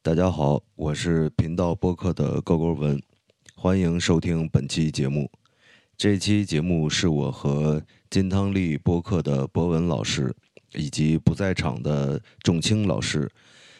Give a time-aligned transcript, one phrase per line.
[0.00, 3.02] 大家好，我是频道播客的勾勾文，
[3.56, 5.28] 欢迎收听本期节目。
[5.96, 10.34] 这期节目是我和金汤力播客的博文老师
[10.74, 13.28] 以及不在场的仲青老师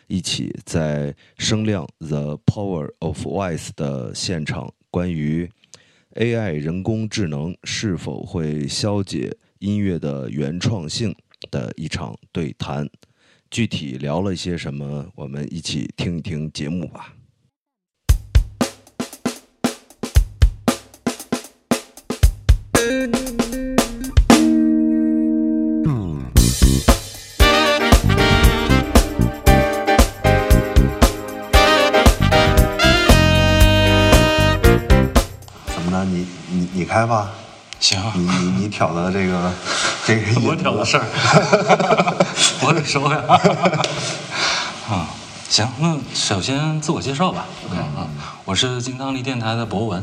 [0.08, 5.48] 一起在声量 The Power of Voice 的现场，关于
[6.16, 11.14] AI 人工智能是否会消解音乐的原创性
[11.50, 12.90] 的一场对谈。
[13.50, 17.14] 具体聊了一些什么，我们一起听一听节目吧。
[35.66, 36.04] 怎么了？
[36.04, 37.32] 你你你开吧。
[37.80, 39.52] 行，你你你挑的这个
[40.04, 41.04] 这个 我挑的事儿，
[42.66, 43.22] 我得说呀。
[44.88, 45.08] 啊，
[45.48, 47.46] 行，那首先自我介绍吧。
[47.66, 48.08] OK 啊，
[48.44, 50.02] 我是金汤力电台的博文。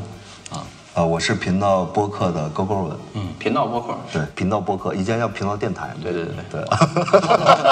[0.51, 2.97] 啊啊，我是频道播客的勾勾文。
[3.13, 5.93] 嗯，频道播客，对，频道播客，以前叫频道电台。
[6.01, 6.63] 对对对对。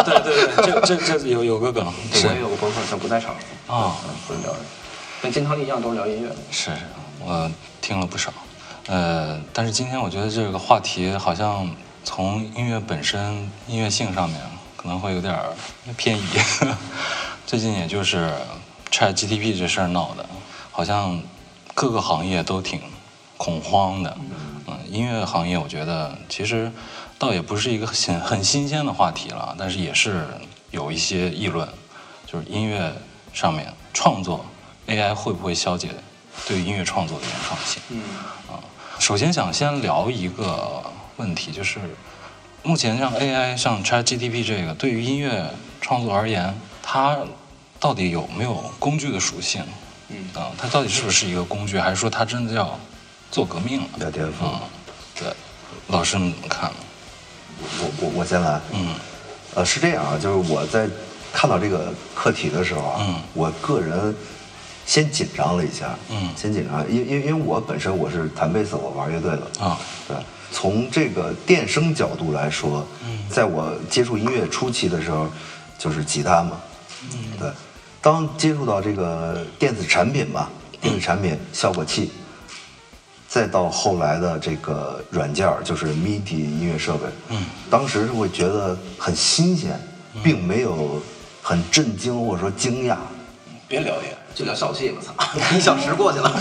[0.03, 3.33] 对对对，这这这有有个梗，是我也有个播客叫不在场
[3.67, 3.95] 啊，
[4.27, 4.53] 不是聊，
[5.21, 6.71] 跟金汤力一样都是聊音乐是。
[6.71, 6.77] 是，
[7.21, 7.49] 我
[7.81, 8.33] 听了不少。
[8.87, 11.69] 呃，但是今天我觉得这个话题好像
[12.03, 14.39] 从音乐本身、音乐性上面
[14.75, 15.37] 可能会有点
[15.95, 16.23] 偏移。
[17.47, 18.29] 最近也就是
[18.91, 20.25] Chat GTP 这事儿闹的，
[20.71, 21.21] 好像
[21.73, 22.81] 各个行业都挺
[23.37, 24.17] 恐慌的。
[24.67, 26.69] 嗯，音乐行业我觉得其实
[27.17, 30.25] 倒也不是一个很很新鲜的话题了，但是也是
[30.71, 31.67] 有一些议论，
[32.25, 32.93] 就是音乐
[33.33, 34.45] 上面创作
[34.87, 35.89] AI 会不会消解
[36.45, 37.81] 对音乐创作的原创性？
[37.89, 38.01] 嗯
[38.51, 38.59] 啊。
[39.03, 40.81] 首先想先聊一个
[41.17, 41.77] 问题，就是
[42.63, 45.45] 目前像 AI、像 ChatGPT 这个，对于音乐
[45.81, 47.17] 创作而言，它
[47.81, 49.61] 到底有没有工具的属性？
[50.07, 52.79] 嗯啊，它到底是不是一个工具，还是说它真的要
[53.29, 53.87] 做革命了？
[53.99, 54.45] 要颠覆？
[54.45, 54.61] 啊，
[55.19, 55.27] 对，
[55.87, 56.75] 老师们怎么看呢？
[57.59, 58.61] 我我我先来。
[58.71, 58.95] 嗯，
[59.55, 60.87] 呃，是这样啊，就是我在
[61.33, 64.15] 看到这个课题的时候啊，嗯我个人。
[64.85, 70.17] 先紧张了一下，嗯，先紧张，因因因为我本身我是弹贝斯，我玩乐队的啊，对，
[70.51, 75.27] 从这个电声角度来说，嗯，在我接触音乐初期的时候，
[75.77, 76.59] 就是吉他嘛，
[77.13, 77.49] 嗯，对，
[78.01, 80.49] 当接触到这个电子产品吧，
[80.81, 82.11] 电子产品效果器，
[83.27, 89.79] 再到后来的这个软件就是 MIDI 音乐设备，嗯，当时是会觉得很新鲜，
[90.21, 91.01] 并没有
[91.41, 92.97] 很震惊或者说惊讶。
[93.65, 94.93] 别聊这个，就聊小气。
[94.95, 95.13] 我操，
[95.55, 96.31] 一小时过去了。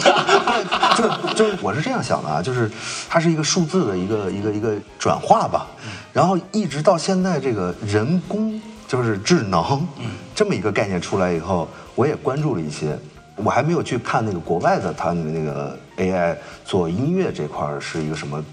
[0.97, 2.71] 就就是我是这样想的啊，就是
[3.09, 5.67] 它是一个数字的一个一个一个转化吧，
[6.13, 9.87] 然后一直到现在这个人工就是智能，
[10.35, 12.99] 这么一个概念出来以后，我也关注了一些。
[13.37, 16.37] 我还没有去看那个国外的他们那个 AI
[16.67, 18.45] 做音乐这块是一个什么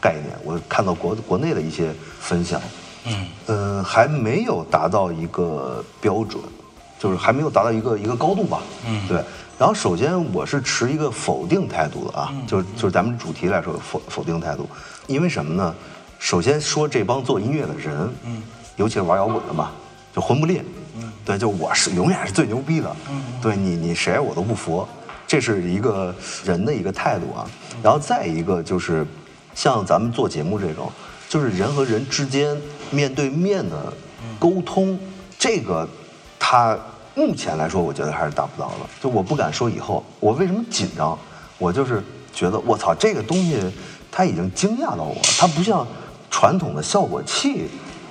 [0.00, 2.60] 概念，我看到国国内的一些分享，
[3.04, 6.42] 嗯，呃，还没有达到一个标准。
[6.98, 9.22] 就是还没有达到一个一个高度吧，嗯，对。
[9.58, 14.68] 然后首先我是持一个否定态度的啊，嗯、就是就是咱们主题来说否否定态度，
[15.06, 15.74] 因为什么呢？
[16.18, 18.42] 首先说这帮做音乐的人，嗯，
[18.76, 19.70] 尤其是玩摇滚的嘛，
[20.14, 20.62] 就魂不吝，
[20.98, 24.86] 嗯，对，就我是永远是最牛逼的，嗯，对你你谁我都不服，
[25.26, 26.14] 这是一个
[26.44, 27.48] 人的一个态度啊。
[27.82, 29.06] 然后再一个就是
[29.54, 30.92] 像咱们做节目这种，
[31.30, 32.54] 就是人和人之间
[32.90, 33.90] 面对面的
[34.38, 34.98] 沟通，
[35.38, 35.88] 这个。
[36.48, 36.78] 他
[37.16, 38.76] 目前来说，我觉得还是达不到的。
[39.00, 41.18] 就我不敢说以后，我为什么紧张？
[41.58, 42.00] 我就是
[42.32, 43.60] 觉得，我操，这个东西
[44.12, 45.84] 它已经惊讶到我，它不像
[46.30, 47.66] 传统的效果器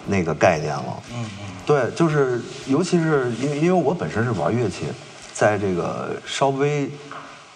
[0.07, 0.84] 那个概念了。
[1.13, 1.47] 嗯嗯。
[1.66, 4.88] 对，就是尤其是因为因为我本身是玩乐器，
[5.34, 6.91] 在这个稍微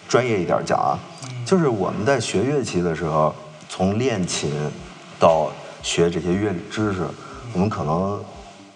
[0.08, 0.98] 专业一点讲啊，
[1.44, 3.34] 就是我们在学乐器的时候，
[3.68, 4.50] 从练琴
[5.18, 5.50] 到
[5.82, 7.06] 学这些乐理知识，
[7.52, 8.18] 我们可能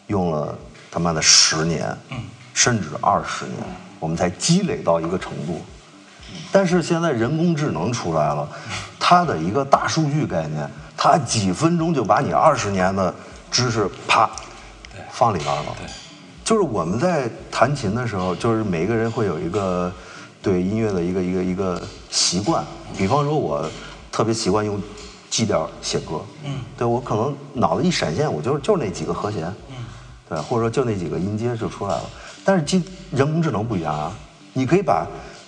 [0.09, 0.55] 用了。
[0.95, 2.19] 他妈的十年，嗯，
[2.55, 3.57] 甚至二十年，
[3.99, 5.61] 我们才积累到一个程度。
[6.53, 8.49] 但是现在人工智能出来了，
[9.01, 13.13] 它的一个大数据概念，它几分钟就把你二十年的
[13.51, 14.31] 知识啪
[15.11, 15.65] 放里边了。
[15.77, 15.91] 对，
[16.45, 19.93] 就是我们在弹琴的时候，就是每个人会有一个
[20.41, 22.65] 对音乐的一个一个一个习惯。
[22.97, 23.69] 比方说，我
[24.13, 24.81] 特别习惯用
[25.29, 29.53] G 调写歌，嗯，对我可能脑子一闪现，我就就是那几个和弦。
[30.29, 32.03] 对，或者说就那几个音阶就出来了。
[32.45, 34.13] 但是机人工智能不一样啊，
[34.53, 35.07] 你可以把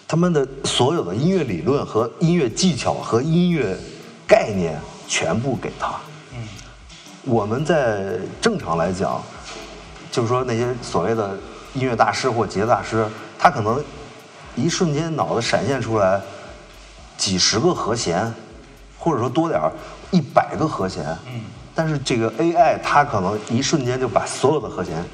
[0.09, 3.77] 他们的所有的音乐理论和音乐技巧和音乐
[4.27, 5.95] 概念全部给他。
[6.33, 6.49] 嗯，
[7.25, 9.21] 我们在正常来讲，
[10.11, 11.37] 就是说那些所谓的
[11.75, 13.07] 音乐大师或节奏大师，
[13.39, 13.83] 他可能
[14.55, 16.21] 一瞬间脑子闪现出来
[17.19, 18.33] 几十个和弦，
[18.99, 19.73] 或者说多点儿
[20.11, 21.05] 一百个和弦。
[21.27, 21.43] 嗯。
[21.77, 25.05] 但是这个 AI 它可能一瞬间就把所有的和弦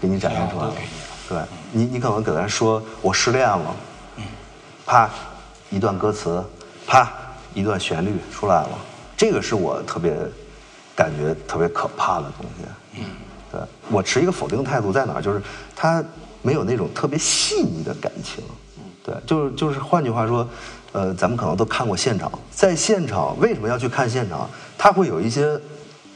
[0.00, 0.74] 给你展现出来了。
[1.28, 1.38] 对
[1.70, 3.76] 你，你可能给他说我失恋了，
[4.86, 5.08] 啪，
[5.68, 6.42] 一段歌词，
[6.86, 7.08] 啪，
[7.54, 8.70] 一段旋律出来了。
[9.16, 10.16] 这个是我特别
[10.96, 12.64] 感觉特别可怕的东西。
[12.98, 13.04] 嗯。
[13.52, 13.60] 对
[13.90, 15.22] 我持一个否定态度在哪儿？
[15.22, 15.42] 就是
[15.76, 16.02] 它
[16.40, 18.42] 没有那种特别细腻的感情。
[19.04, 20.48] 对，就是就是换句话说，
[20.92, 24.48] 呃，咱们可能都看过现场，在现场为什么要去看现场？
[24.78, 25.60] 它会有一些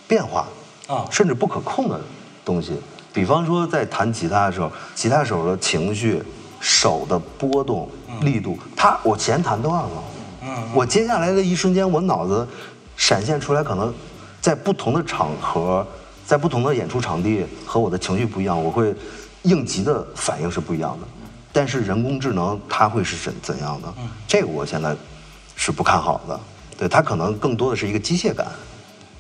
[0.06, 0.46] 变化
[0.86, 2.00] 啊甚至不可控的
[2.44, 2.72] 东西。
[3.12, 6.22] 比方说，在弹吉他的时候，吉他手的情绪、
[6.60, 7.88] 手的波动、
[8.22, 10.04] 力度，他我前弹断了，
[10.42, 12.46] 嗯我接下来的一瞬间，我脑子
[12.96, 13.94] 闪现出来，可能
[14.40, 15.86] 在不同的场合，
[16.26, 18.92] 在不同的演出场地和我的情绪不一样，我会
[19.42, 21.06] 应急的反应是不一样的。
[21.52, 23.94] 但是人工智能它会是怎怎样的？
[24.26, 24.92] 这个我现在
[25.54, 26.40] 是不看好的。
[26.76, 28.44] 对，它可能更多的是一个机械感，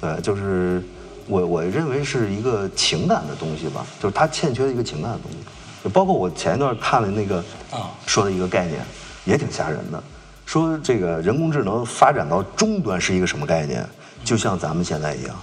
[0.00, 0.82] 对，就是
[1.26, 5.38] 我我认为是一个情感的东西吧，就是它欠缺的一个情感的东西。
[5.82, 7.38] 就包括我前一段看了那个
[7.70, 8.80] 啊说的一个概念，
[9.24, 10.02] 也挺吓人的，
[10.46, 13.86] 说这个人工智能发展到终端是一个什么概念？
[14.24, 15.36] 就像咱们现在一样，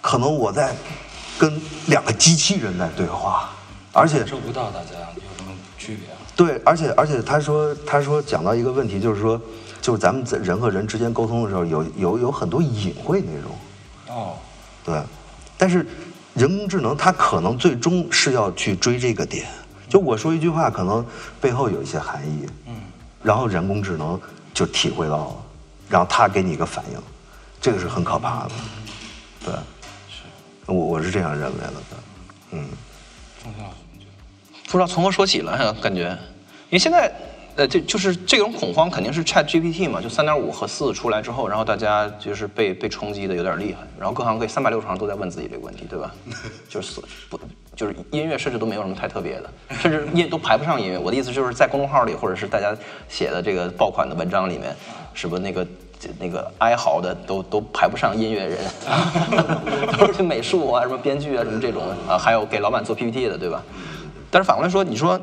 [0.00, 0.74] 可能我在
[1.38, 3.50] 跟两个机器人在对话，
[3.92, 6.16] 而且感受不到大家有什么区别啊？
[6.34, 9.38] 对，而且而且他说他说讲到一个问题，就是说，
[9.82, 13.52] 就是咱们在人和人之间沟通的时候，有有有很多隐晦内容，
[14.16, 14.38] 哦，
[14.82, 15.02] 对，
[15.58, 15.86] 但是
[16.32, 19.46] 人工智能它可能最终是要去追这个点，
[19.90, 21.04] 就我说一句话，可能
[21.38, 22.74] 背后有一些含义，嗯，
[23.22, 24.18] 然后人工智能
[24.54, 25.36] 就体会到了，
[25.90, 26.98] 然后它给你一个反应，
[27.60, 28.50] 这个是很可怕的，
[29.44, 29.52] 对，
[30.08, 30.22] 是。
[30.64, 31.72] 我我是这样认为的，
[32.52, 32.66] 嗯。
[34.68, 36.08] 不知道从何说起了，感觉，
[36.70, 37.12] 因为现在，
[37.56, 46.14] 呃，这就是这种恐慌肯定是 Chat GPT 嘛，就三点五和四出来之后，然后大家就是被被冲击的有点厉害，然后各行各业三百六十行都在问自己这个问题，对吧？
[46.68, 47.40] 就是不
[47.74, 49.50] 就是音乐甚至都没有什么太特别的，
[49.80, 50.98] 甚至音都排不上音乐。
[50.98, 52.76] 我的意思就是在公众号里或者是大家
[53.08, 54.74] 写的这个爆款的文章里面，
[55.14, 55.66] 什么那个？
[56.20, 58.58] 那个哀嚎的都都排不上音乐人，
[59.98, 63.62] 都是美术啊、什么编剧啊、什么这种啊，还有给老板做 PPT 的，对吧？
[64.30, 65.18] 但是反过来说，你说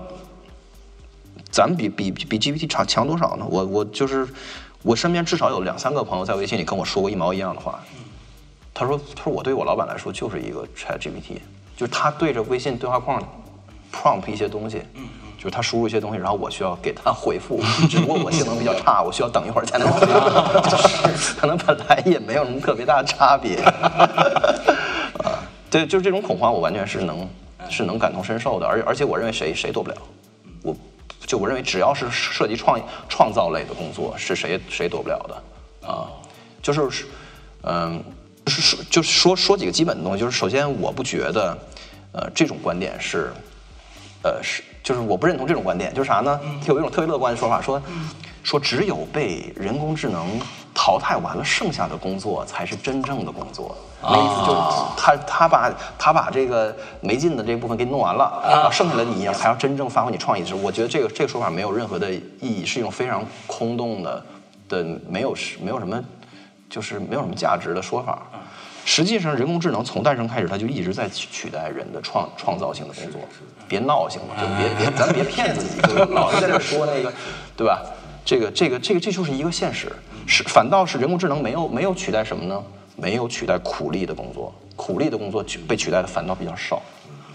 [1.53, 3.45] 咱们比比比 GPT 强强多少呢？
[3.47, 4.27] 我我就是
[4.81, 7.79] 我身边至少有两三个朋友在微信里跟我说过一毛一样的话。
[8.73, 11.37] 他说他说我对我老板来说就是一个 Chat GPT，
[11.77, 13.21] 就是他对着微信对话框
[13.93, 14.81] prompt 一些东西，
[15.37, 23.57] 就是他输入一些东西，然后我需要给他回复，只不过我性能比较差，我需要等一会儿才能回复，就是可能本来也没有什么特别大的差别。
[23.57, 25.37] 啊，
[25.69, 27.29] 对，就是这种恐慌，我完全是能
[27.69, 29.97] 是能感同身受的，而而且我认为谁谁躲不了，
[30.63, 30.75] 我
[31.25, 36.07] 就我认为只要是涉及创创造类的工作，是谁谁躲不了的啊，
[36.61, 37.05] 就是
[37.63, 38.03] 嗯，
[38.45, 41.57] 就是说就是说说几个基本的东西，就是首先我不觉得
[42.11, 43.31] 呃这种观点是
[44.23, 46.39] 呃是就是我不认同这种观点，就是啥呢？
[46.67, 47.81] 有一种特别乐观的说法，说
[48.43, 50.27] 说只有被人工智能
[50.83, 53.73] 淘汰完了，剩下的工作才是真正的工作。
[54.01, 64.25] 那意思就是他他把他把这个没劲的这部分给弄完了，然后剩下的你还要真正发挥你创意的时候，我觉得这个这个说法没有任何的意义，是一种非常空洞的
[64.67, 66.03] 的没有没有什么
[66.69, 68.21] 就是没有什么价值的说法。
[68.83, 73.21] 实际上，人工智能从诞生开始，它就一直在取取代人的创创造性的工作。
[73.69, 74.35] 别闹行吗？
[74.35, 77.13] 就别 别，咱别骗自己，就老是在这说那个，
[77.55, 77.81] 对吧？
[78.25, 79.89] 这个这个这个这就是一个现实，
[80.27, 82.61] 是反倒是人工智能没有没有取代什么呢？
[82.95, 86.81] 没有取代苦力的工作，苦力的工作取被取代的反倒比较少。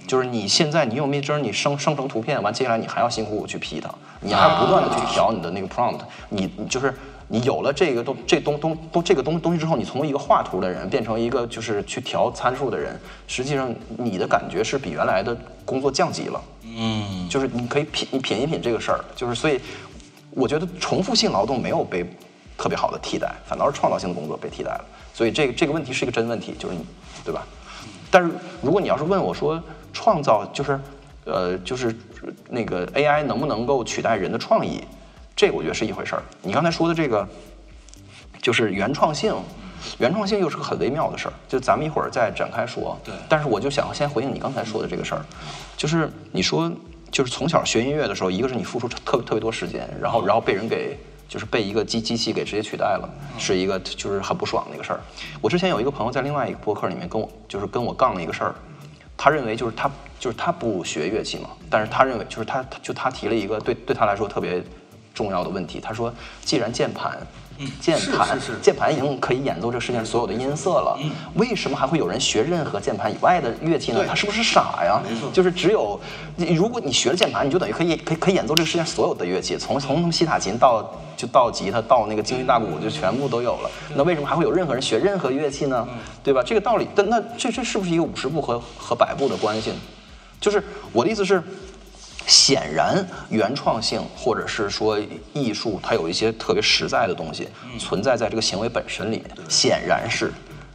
[0.07, 5.99] 就是你现在你用 Midjourney 你生生成图片，完接下来你还要辛苦苦去 P 它，你还要不断的去调你的那个 prompt，
[6.31, 6.95] 你你就是
[7.27, 16.43] 你有了这个东这东东东这个东东西之后，你从一个画图的人变成一个就是去调参数的人，实际上你的感觉是比原来的工作降级了。
[16.63, 19.61] 嗯，就是你可以品你品一品这个事儿，就是所以
[20.31, 22.03] 我觉得重复性劳动没有被
[22.59, 24.85] 特别好的替代，反倒是创造性的工作被替代了。
[25.15, 26.85] 所以这个这个问题是一个真问题，就是你
[27.25, 27.47] 对吧？
[28.11, 29.63] 但是如果你要是问我说
[29.93, 30.79] 创造就是
[31.25, 31.97] 呃就是
[32.51, 34.83] 那个 AI 能不能够取代人的创意，
[35.35, 36.23] 这个我觉得是一回事儿。
[36.43, 37.27] 你刚才说的这个
[38.43, 39.35] 就是原创性。
[39.99, 42.99] 原创性又是个很微妙的事儿，就咱们一会儿再展开说。
[43.05, 45.25] 对但是我就想先回应你刚才说的这个事儿，
[45.77, 46.71] 就是你说，
[47.13, 50.99] 就是从小学音乐的时候，一个是你付出特特别多时间，然后然后被人给
[51.29, 53.09] 就是被一个机机器给直接取代了，
[53.39, 55.01] 是一个就是很不爽的一个事儿。
[55.41, 58.55] 我之前有一个朋友在另外一个博客里面跟我就是跟我杠了一个事儿，
[59.17, 64.65] 他认为就是他就是他不学乐器嘛，但是他认为就是他他就他提了一个对对他来说特别
[65.13, 67.19] 重要的问题，他说既然键盘。
[67.81, 70.99] 键盘，键盘已经可以演奏这个世界上所有的音色了，
[71.35, 74.05] 为什么还会有人学任何键盘以外的乐器呢？
[74.07, 75.03] 他是不是傻呀？
[75.33, 75.99] 就是只有，
[76.37, 83.71] 你如果你学了键盘，你就等于可以可以可以演奏这个世界上所有的乐器，从从西塔琴到就到吉他到那个京剧大鼓就全部都有了。
[83.97, 85.87] 那为什么还会有任何人学任何乐器呢？
[86.23, 86.43] 对吧？
[86.45, 89.77] 这个道理，但那这这是不是一个五十步和和百步的关系呢？
[90.41, 90.63] 就是
[90.93, 91.43] 我的意思是。
[92.29, 95.01] 显然，原创性或者是说
[95.33, 97.49] 艺术，它有一些特别实在的东西
[97.81, 99.25] 存在在这个行为本身里面。
[99.49, 100.31] 显然是，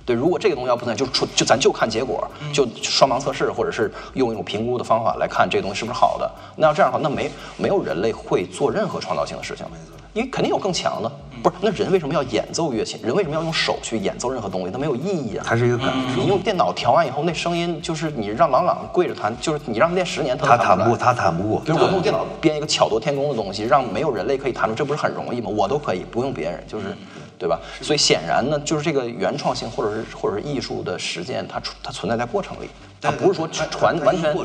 [0.05, 0.15] 对。
[0.15, 6.31] 如果这个东西要不存在，就出就咱就看结果，就双盲测试，或者是用一种评估的方法来看这个东西是不是好的。
[6.55, 9.65] 那要这样的话，那没没有人类会做任何创造性的事情。
[10.13, 11.55] 因为肯定有更强的，不是？
[11.59, 12.99] 那人为什么要演奏乐器？
[13.01, 14.69] 人为什么要用手去演奏任何东西？
[14.71, 15.43] 它没有意义啊！
[15.43, 16.21] 它是一个感受。
[16.21, 21.59] 你用电脑调完以后，那声音就是你让朗朗跪着弹，就是你让他练十年，他弹不过，他弹不过。
[21.61, 25.49] 比如我用电脑编一个巧夺天工的东西，让没有人类可以弹出，这不是很容易吗？
[25.49, 26.95] 我都可以，不用别人，就是。
[27.37, 27.59] 对吧？
[27.81, 32.69] 所以显然呢，就是这个原创性或者是或者是艺术的实践，它它存在在过程里，
[33.01, 34.35] 它不是说传完全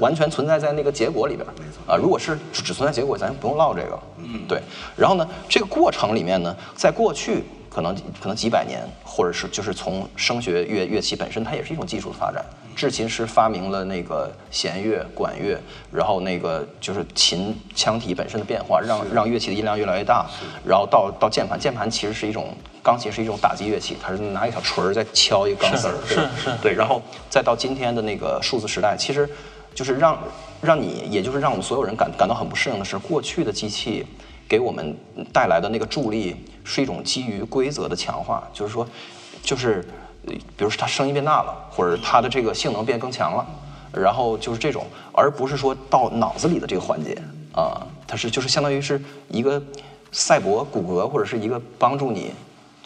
[0.00, 1.46] 完全存在在那个结果里边。
[1.58, 3.98] 没错啊，如果是只存在结果，咱就不用唠这个。
[4.18, 4.60] 嗯，对。
[4.96, 7.44] 然后呢，这个过程里面呢，在过去。
[7.68, 12.44] 可能可能几百年，或者是就是从声学乐乐器本身，它也是一种技术的发展。
[12.74, 15.58] 制琴师发明了那个弦乐、管乐，
[15.90, 20.26] 然后那个就是琴腔体本身的变化，让让乐器的音量越来越大。
[20.62, 26.50] 然后到到键盘，键盘其实是一种钢琴，是一种打击乐器，它是拿一小锤儿在敲一个钢丝儿，是是。
[26.60, 29.26] 对，然后再到今天的那个数字时代，其实
[29.74, 30.18] 就是让
[30.60, 34.04] 让你，也就是让我们所有人感感到很不适应的是，过去的机器。
[34.48, 34.96] 给我们
[35.32, 38.86] 带来的那个助力是一种基于规则的强化，就是说，
[39.42, 39.84] 就是，
[40.24, 43.46] 比如说它声音变大了，或者它的这个性能变更强了，
[43.92, 47.16] 然后就是这种，而不是说到脑子里的这个环节
[47.52, 49.62] 啊，它是就是相当于是一个
[50.12, 52.32] 赛博骨骼或者是一个帮助你。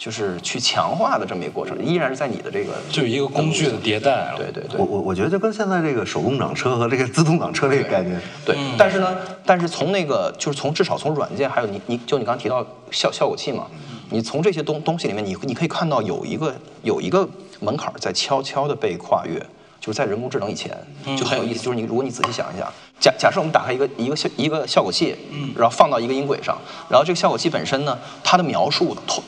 [0.01, 4.33] 就是去强化的这么一个过程，依然是在你的这个，就是一个工具的迭代。
[4.35, 8.19] 对对对，我我我觉得就跟现在这个手动挡车和这个自动挡车这个概念。
[8.43, 9.15] 对，但是呢，
[9.45, 13.67] 但是从那个就是从至少从软件，还有你你就你刚刚提到效效果器嘛，
[14.09, 17.29] 你从这些东东西里面，你你可以看到有一个有一个
[17.59, 19.39] 门槛在悄悄的被跨越，
[19.79, 20.75] 就是在人工智能以前
[21.15, 21.59] 就很有意思。
[21.59, 22.67] 就是你如果你仔细想一想，
[22.99, 25.15] 假假设我们打开一个一个效一个效果器，
[25.55, 26.57] 然后放到一个音轨上，
[26.89, 29.21] 然后这个效果器本身呢，它的描述透。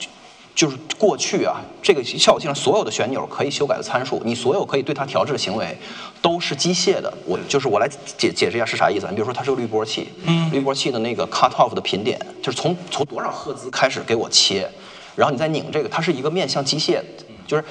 [0.55, 5.77] 就是过去啊，这个效果器上所有的旋钮可以修改的参数，你所有可以对它调制的行为，
[6.21, 7.11] 都是机械的。
[7.25, 9.07] 我就是我来解解释一下是啥意思。
[9.09, 14.69] 你比如说它是个滤波器，嗯，滤波器的那个 cut off 的频点，就是从从多少赫兹开始给我切，
[15.15, 17.01] 然后你再拧这个，它是一个面向机械，
[17.47, 17.63] 就是。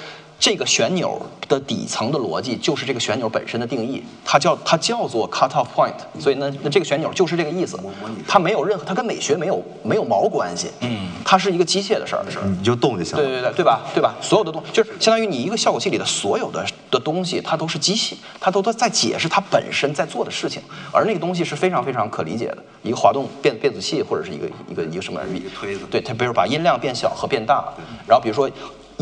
[0.43, 7.79] 这个旋钮的底层的逻辑就是这个旋钮本身的定义，它叫它叫做 cut off point，所以呢，那这个旋钮就是这个意思。
[8.27, 10.73] 它没有任何，它跟美学没有没有毛关系。
[10.81, 13.23] 嗯，它是一个机械的事儿，是你就动就行了。
[13.23, 13.83] 对对对，对吧？
[13.95, 14.17] 对吧？
[14.21, 25.83] 所有的东就是相当于你一个效果器里的所有的的东西，它都是机器，它都都在解释它本身在做的事情，而那个东西是非常非常可理解的，一个滑动变变阻器或者是一个一个一个什么一个推子。
[25.89, 27.73] 对，它比如把音量变小和变大，
[28.09, 28.51] 然后比如说。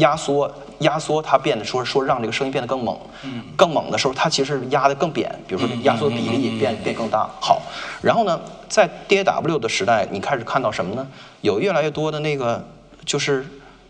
[0.00, 2.98] 压缩，压缩，它变得说说让这个声音变得更猛，
[3.56, 5.30] 更猛的时候，它其实压得更扁。
[5.46, 7.26] 比如说压缩比例变变更大。
[7.40, 7.62] 好，
[8.02, 11.06] 然后呢，在 DAW 的时代，你开始看到什么呢？
[11.40, 12.62] 有越来越多的那个
[13.06, 13.46] 就是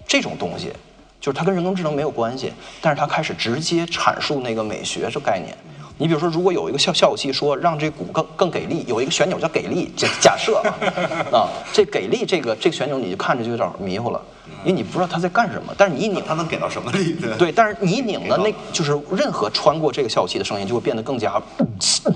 [0.06, 0.72] 这种东西，
[1.20, 5.56] 就是它跟人工智能没有关系，但是它开始直接阐述那个美学这概念。
[5.98, 10.56] 你比如说，如果有一个效效果器说让这鼓更更给力，有一个旋钮叫给力，假假设
[11.30, 14.20] 啊，这给力这个这个旋钮你就看着就有点迷糊了。
[14.64, 17.16] 因为你不知道他在干什么，但是你一拧，它能给到什么力？
[17.38, 21.40] 对，但是你一拧呢，那就是任何穿过这个效果器的声音就会变得更加，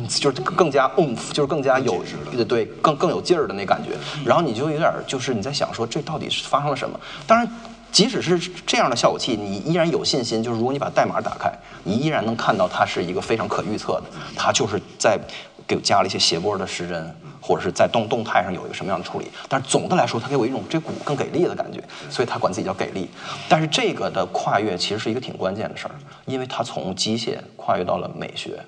[0.08, 2.02] 就是更加嗯，就是更加有，
[2.46, 3.90] 对，更更有劲儿的那感觉。
[4.24, 6.98] 然后你就有点就是你在想说这到底是发生了什么？
[7.26, 7.48] 当然，
[7.90, 11.50] 即使是这样的效果器，你依然有信心，就是如果你把代码打开，
[11.82, 14.04] 你依然能看到它是一个非常可预测的，
[14.36, 15.18] 它就是在
[15.66, 17.14] 给加了一些谐波的时针。
[17.46, 23.06] 或者是在动动态上有一个什么样的处理，但是总的来说，它给我一种这鼓更给力的感觉，所以它管自己叫给力。
[23.50, 28.58] 但是这个的跨越其实是一个挺关键的事儿，因为它从机械跨越到了美学，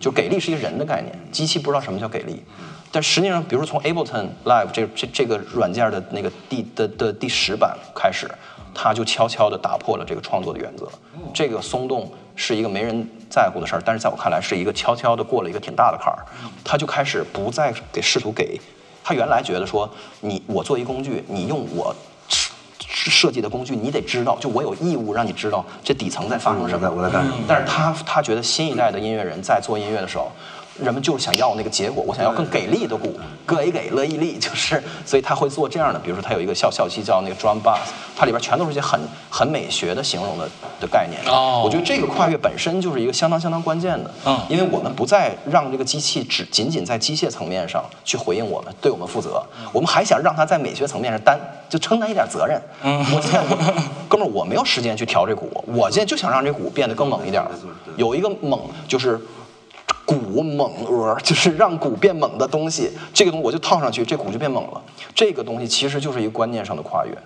[0.00, 2.42] 就给力是一个人的概念，机器不知道什么叫给力。
[2.90, 8.28] 但实际上，比如说从 Ableton Live 这这这个软件的那个第的的第十版开始，
[8.74, 10.88] 它就悄悄地打破了这个创作的原则，
[11.32, 12.12] 这个松动。
[12.36, 16.22] 是一个没人在乎的事儿，但是在我看来是一个悄悄的过了一个挺大的坎儿，
[16.62, 18.60] 他就开始不再给试图给，
[19.02, 21.92] 他原来觉得说你我做一工具，你用我
[22.78, 26.88] 设计的工具，你得知道，就我有义务让你知道这底层在发生什么。
[26.88, 30.30] 我在我在干什么但是他他觉得新一代的音乐人在做音乐的时候。
[30.82, 33.14] 人们就是想要那个结果，我想要更给力的鼓，
[33.46, 37.78] 给给乐意力， 就是，所以他会做这样的，比如说他有一个校校期叫那个 drum bass，
[38.16, 38.98] 它里边全都是一些很
[39.30, 40.48] 很美学的形容的
[40.80, 41.20] 的概念。
[41.26, 51.38] 哦我觉得这个跨越本身就是一个相当相当关键的，嗯因为我们不再让这个机器只仅仅在机械层面上去回应我们，对我们负责，我们还想让它在美学层面上担
[51.68, 52.60] 就承担一点责任。
[52.82, 53.56] 嗯，我现在我
[54.08, 57.50] 哥们儿我没有时间去调这鼓，我现在就想让这鼓变得更猛一点儿，
[57.96, 59.20] 有一个猛就是。
[60.04, 64.82] 鼓猛鹅 就是让鼓变猛的东西，这个东西我就套上去，这鼓就变猛了。
[65.14, 67.16] 这个东西其实就是一个观念上的跨越，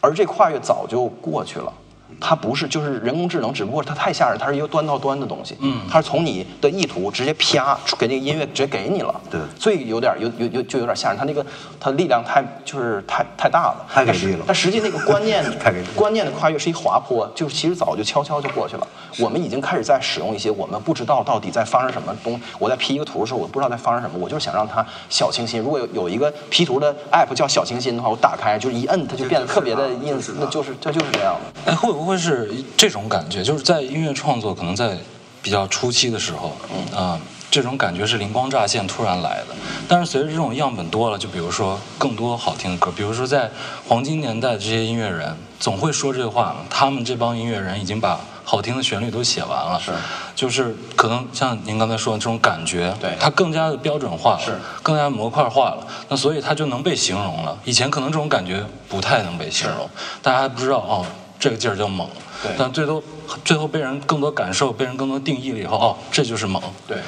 [0.00, 1.72] 而这跨越早就过去了。
[2.20, 5.56] 它不是就是人工智能，只不过它太吓人，它是一个端到端的东西。
[5.60, 9.14] 嗯，它是从你的意图直接啪给那个音乐直接给你了。
[9.30, 11.44] 对所以有点有有有就有点吓人，它那个
[11.78, 18.86] 它力量太就是太太大了，太给力了但实际那个观念 太给力了观念的跨越是一滑坡，就是其实早就悄悄就过去了。
[19.18, 22.40] 我们已经开始在使用一些我们不知道到底在发生什么东。
[22.58, 25.60] 我在 P 一个图的时候，我不知道在发生什么，我就是想让它小清新。
[25.60, 31.72] 如果有有一个 P 图的 app 叫小清新的话，我打开就是一摁，它就变得特别的 ins，那就是它就是这样的。
[31.72, 33.42] 哎，会不会是这种感觉？
[33.42, 34.96] 就是在音乐创作可能在
[35.42, 39.54] 比较初期的时候，嗯啊、这种感觉是灵光乍现突然来的。
[39.88, 43.50] 但是随着这种样本多了，就比如说更多好听的歌，比如说在
[43.86, 46.56] 黄金年代，这些音乐人总会说这话。
[46.68, 49.92] 他们这帮音乐人已经把好听的旋律都写完了，是，
[50.34, 55.86] 就是可能像您刚才说的这种感觉，对它更加的标准化了，是更加模块化了。
[56.08, 57.56] 那所以它就能被形容了。
[57.64, 59.88] 以前可能这种感觉不太能被形容，
[60.22, 61.06] 大家还不知道哦，
[61.38, 62.08] 这个劲儿叫猛。
[62.42, 63.02] 对但最多
[63.44, 66.62] 最后被人更多感受，被人更多定义了以后，哦，这就是猛。
[66.86, 66.98] 对，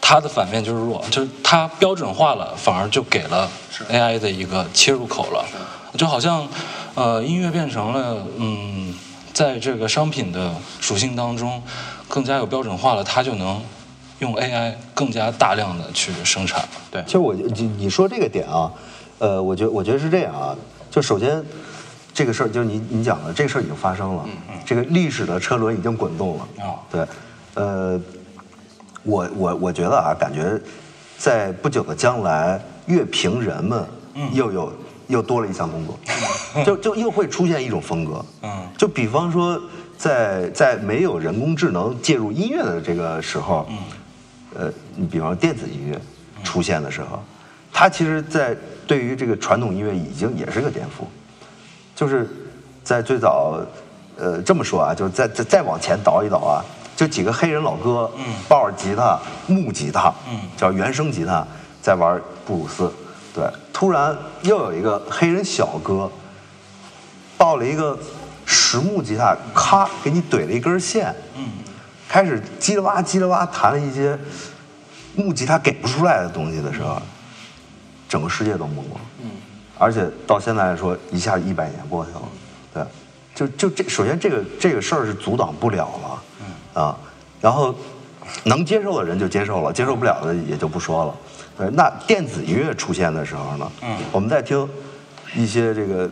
[0.00, 3.50] 它的反面就是弱，就是它标准化了，反而就给了
[3.88, 5.42] AI 的一个切入口了，
[5.96, 6.46] 就好像
[6.94, 8.94] 呃音乐变成了嗯，
[9.32, 11.62] 在这个商品的属性当中
[12.06, 13.62] 更加有标准化了，它就能
[14.18, 16.62] 用 AI 更加大量的去生产。
[16.90, 18.70] 对其实我你你说这个点啊，
[19.18, 20.54] 呃，我觉得我觉得是这样啊，
[20.90, 21.42] 就首先
[22.14, 24.24] 这个事儿就是你你讲的这个事儿已经发生了，
[24.64, 26.78] 这个历史的车轮已经滚动了，哦。
[26.88, 27.06] 对，
[27.54, 28.00] 呃，
[29.02, 30.58] 我我我觉得啊，感觉
[31.18, 33.84] 在不久的将来，乐评人们
[34.32, 34.72] 又有、
[35.08, 35.98] 又多了一项工作，
[36.64, 38.68] 就就又会出现一种风格，嗯。
[38.78, 39.60] 就比方说
[39.98, 43.66] 在在没有人工智能介入音乐的这个时候，
[44.54, 46.00] 呃，你比方说电子音乐
[46.44, 47.20] 出现的时候，
[47.72, 51.04] 它其实，在对于这个传统音乐已经也是个颠覆，
[51.94, 52.28] 就是
[52.82, 53.60] 在最早，
[54.16, 56.64] 呃，这么说啊，就是再再再往前倒一倒啊，
[56.96, 58.24] 就几个黑人老哥，嗯。
[58.48, 60.40] 抱着吉他、木吉他，嗯。
[60.56, 61.46] 叫原声吉他，
[61.80, 62.92] 在玩布鲁斯，
[63.34, 66.10] 对，突然又有一个黑人小哥，
[67.36, 67.98] 抱了一个
[68.44, 71.46] 实木吉他，咔给你怼了一根线，嗯。
[72.08, 74.16] 开始叽里哇叽里哇弹了一些
[75.16, 77.00] 木吉他给不出来的东西的时候，
[78.08, 79.00] 整个世界都懵了。
[79.74, 82.22] 嗯，而且到现在来说，一下一百年过去了，
[82.72, 82.82] 对，
[83.34, 86.98] 就就这，首先这个这个事儿是阻挡不了了，嗯啊，
[87.40, 87.74] 然后
[88.44, 91.14] 能接受的人就接受了，接受不了的也就不说了。
[91.56, 94.68] 对，那电子音乐出现的时候呢，嗯，我们在听
[95.36, 96.10] 一些这个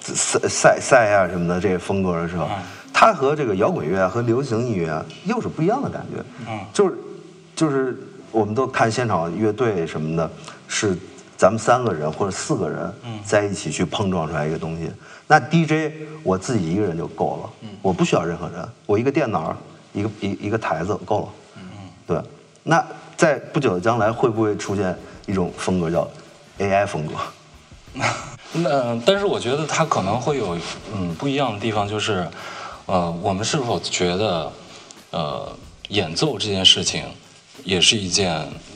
[0.00, 2.48] 赛赛赛啊什么的这些风格的时候，
[2.92, 6.22] 它和这个摇滚乐啊和流行音乐啊又是不一样的感觉。
[6.48, 6.94] 嗯就是
[7.54, 7.98] 就是
[8.30, 10.30] 我们都看现场乐队什么的，
[10.68, 10.96] 是
[11.36, 12.92] 咱们三个人或者四个人
[13.24, 14.90] 在一起去碰撞出来一个东西。
[15.26, 19.56] 那 DJ 我自己一个人就够了，我不需要任何人，我一个电脑，
[19.92, 21.28] 一个一一个台子够了。
[22.06, 22.20] 对，
[22.62, 22.84] 那
[23.16, 24.96] 在不久的将来会不会出现
[25.26, 26.08] 一种风格叫
[26.58, 27.14] AI 风格？
[28.52, 30.56] 那但是我觉得它可能会有
[30.94, 32.26] 嗯不一样的地方，就是
[32.86, 34.52] 呃，我们是否觉得
[35.10, 35.52] 呃
[35.88, 37.02] 演奏这件事情
[37.64, 38.36] 也是一件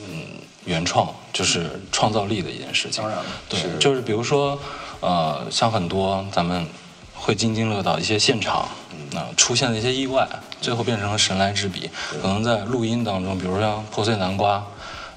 [0.65, 3.01] 原创，就是创造力的一件事情。
[3.01, 4.59] 当然了对，就是比如说
[4.99, 6.67] 呃，像很多咱们
[7.13, 8.67] 会津津乐道一些现场，
[9.11, 10.27] 那、出现的一些意外，
[10.61, 11.89] 最后变成了神来之笔。
[12.21, 14.63] 可能在录音当中，比如像破碎南瓜。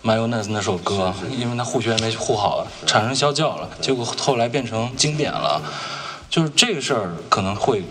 [0.02, 5.62] Mayonnaise 那首歌，因为它护弦没护好，产生啸叫了，结果后来变成经典了。
[6.28, 7.82] 就是这个事儿可能会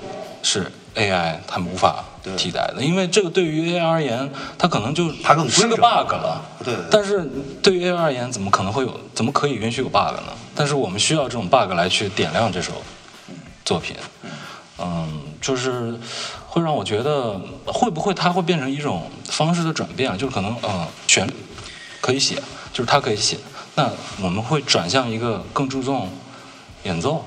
[0.43, 2.05] 是 AI 它无法
[2.37, 6.41] 替代的，因为这个对于 AI 而言，它可能就它更是个 bug 了。
[6.63, 7.29] 对对但是
[7.61, 8.99] 对于 AI 而言，怎么可能会有？
[9.13, 10.33] 怎么可以允许有 bug 呢？
[10.55, 12.81] 但是我们需要这种 bug 来去点亮这首
[13.65, 13.95] 作品。
[14.79, 15.93] 嗯，就是
[16.47, 20.17] 会让我觉得，会不会它会变成一种方式的转变？
[20.17, 21.33] 就是可能，嗯，旋律
[22.01, 22.35] 可以写，
[22.71, 23.37] 就是它可以写，
[23.75, 23.89] 那
[24.21, 26.09] 我们会转向一个更注重
[26.83, 27.23] 演奏，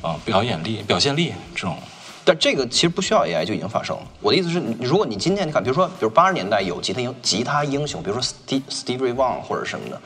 [0.00, 1.76] 啊、表演力、表现力这种。
[2.24, 4.02] 但这个其实不需要 AI 就已经发生了。
[4.20, 10.00] 我的意思是，如果你今天你看，比如说，比如八十年代有吉他英吉他英雄，比如说 Steve Steve Ray Vaughan 或者什么的，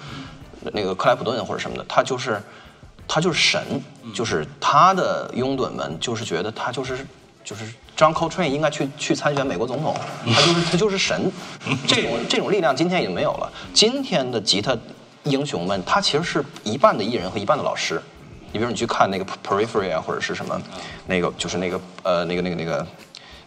[0.73, 2.41] 那个克莱普顿或者什么的，他就是
[3.09, 3.63] 他就是神，
[4.15, 7.05] 就是他的拥趸们就是觉得他就是
[7.45, 7.65] 就是
[7.97, 11.31] John Coltrane 应该去去参选美国总统，他就是他就是神，
[11.87, 13.53] 这种这种力量今天已经没有了。
[13.73, 14.77] 今天的吉他
[15.25, 18.01] 英雄们，他其实是一半的艺人和一半的老师。
[18.55, 20.57] 你比如你去看那个 Periphery 啊，或者是什么，
[21.09, 22.87] 那个就是那个呃那个那个那个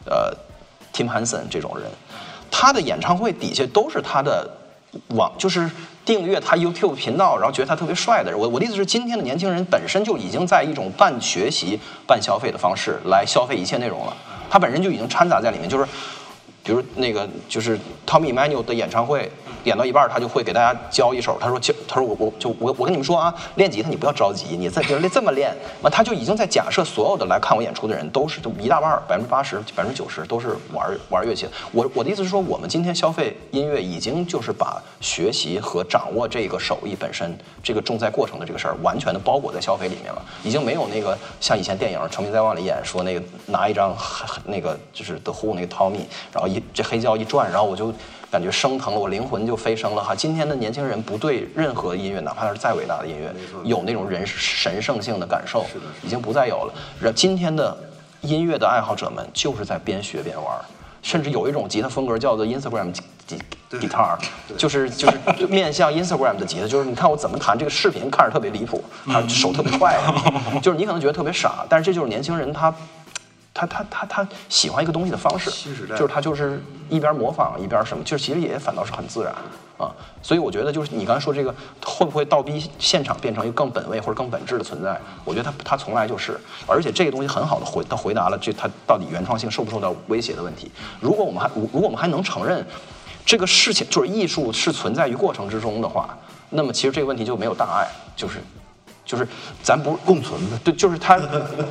[0.06, 0.34] 呃
[0.93, 1.89] Tim Hansen 这种人，
[2.52, 4.52] 他的演唱会底下都是他的
[5.15, 5.72] 网，就是
[6.04, 8.38] 订阅他 YouTube 频道，然后觉得他特别帅的人。
[8.38, 14.13] 我我的意思是，今天的年轻人本身就已经在一种半学习半消费的方式来消费一切内容了，
[14.50, 15.88] 他本身就已经掺杂在里面，就是。
[16.63, 19.32] 比如那个就是 Tommy Emmanuel 的演唱会，
[19.63, 31.48] 演到一半他就会给大家教一首，他说就他说我我就我我跟你们说啊，练吉他你不要着急，你再就这么练，完他就已经在假设所有的来看我演出的人都是就一大半儿百分之八十百分之九十都是玩玩乐器。
[31.72, 43.96] 我我的意思是说，我们今天消费音乐已经就是把学习和掌握这个手艺本身这个重在过程的这个事儿完全的包裹在消费里面了，已经没有那个像以前电影《成名在望》里演说那个拿一张
[44.46, 47.93] 那个就是 The Who 那个 Tommy，然后一这黑胶一转，然后我就
[48.30, 50.13] 感觉升腾了，我灵魂就飞升了哈。
[50.13, 55.66] 今天的年轻人不对任何音乐，哪怕是再伟大的音乐，有那种人神圣性的感受，
[56.04, 56.74] 已经不再有了。
[57.00, 57.76] 然后今天的
[58.22, 60.54] 音乐的爱好者们就是在边学边玩，
[61.02, 63.40] 甚至有一种吉他风格叫做 Instagram 吉吉
[63.72, 64.18] guitar，
[64.58, 69.98] 就是就是 面向 Instagram 的吉他，就是你看我怎么弹这个视频看着特别离谱，还手特别快，
[70.62, 72.74] 就是你可能觉得特别傻，但是这就是年轻人他。
[73.58, 75.50] 他他他他喜欢一个东西的方式，
[75.89, 79.34] 就是他就是一边模仿一边什么，就是其实也反倒是很自然
[79.80, 79.89] 啊。
[80.22, 84.96] 所以我觉得就是你刚才说这个会不会倒逼现场变成一个更本位或者更本质的存在？
[85.26, 90.72] 我觉得他他从来就是，而且这个东西很好的回他回答了这他到底原创性受不受到威胁的问题。
[91.00, 92.63] 如果我们还如果我们还能承认
[93.26, 96.15] 这个事情就是艺术是存在于过程之中的话，
[96.52, 98.39] 那么其实这个问题就没有大碍，就是。
[99.08, 99.26] 就是
[99.63, 101.17] 咱不共存的，对，就是它，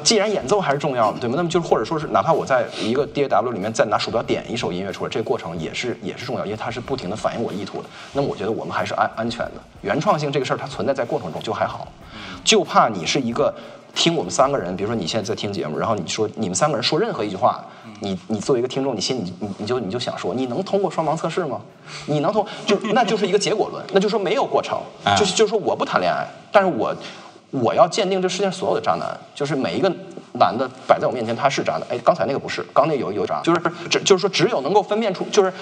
[0.02, 1.34] 既然演奏还是重要的，对吗？
[1.36, 7.88] 那么就是或者说是，哪怕我在一个 DAW 里面再拿鼠标点一首音乐出来，这个过程也是也是重要，因为它是不停的反映我意图的。
[8.14, 11.86] 那么我觉得我们还是安安全的，原创性这个事儿它存在在过程中就还好，
[12.42, 13.54] 就怕你是一个
[13.94, 17.62] 听我们三个人，比如说你现在在听节目，然后你说你们三个人说任何一句话，
[18.00, 21.60] 你你作为一个听众，你心里你你就你就想说，你能通过双盲测试吗？
[22.06, 24.80] 你能通就那就是一个结果论，那就说没有过程，
[25.18, 26.96] 就是就是说我不谈恋爱，但是我。
[27.62, 29.92] 我要鉴定这世界上所有的渣男，就是每一个
[30.34, 31.82] 男的摆在我面前他是渣男。
[31.88, 35.52] 哎，刚才那个不是，刚那有有渣，就是只就是说只有能够分辨出，就是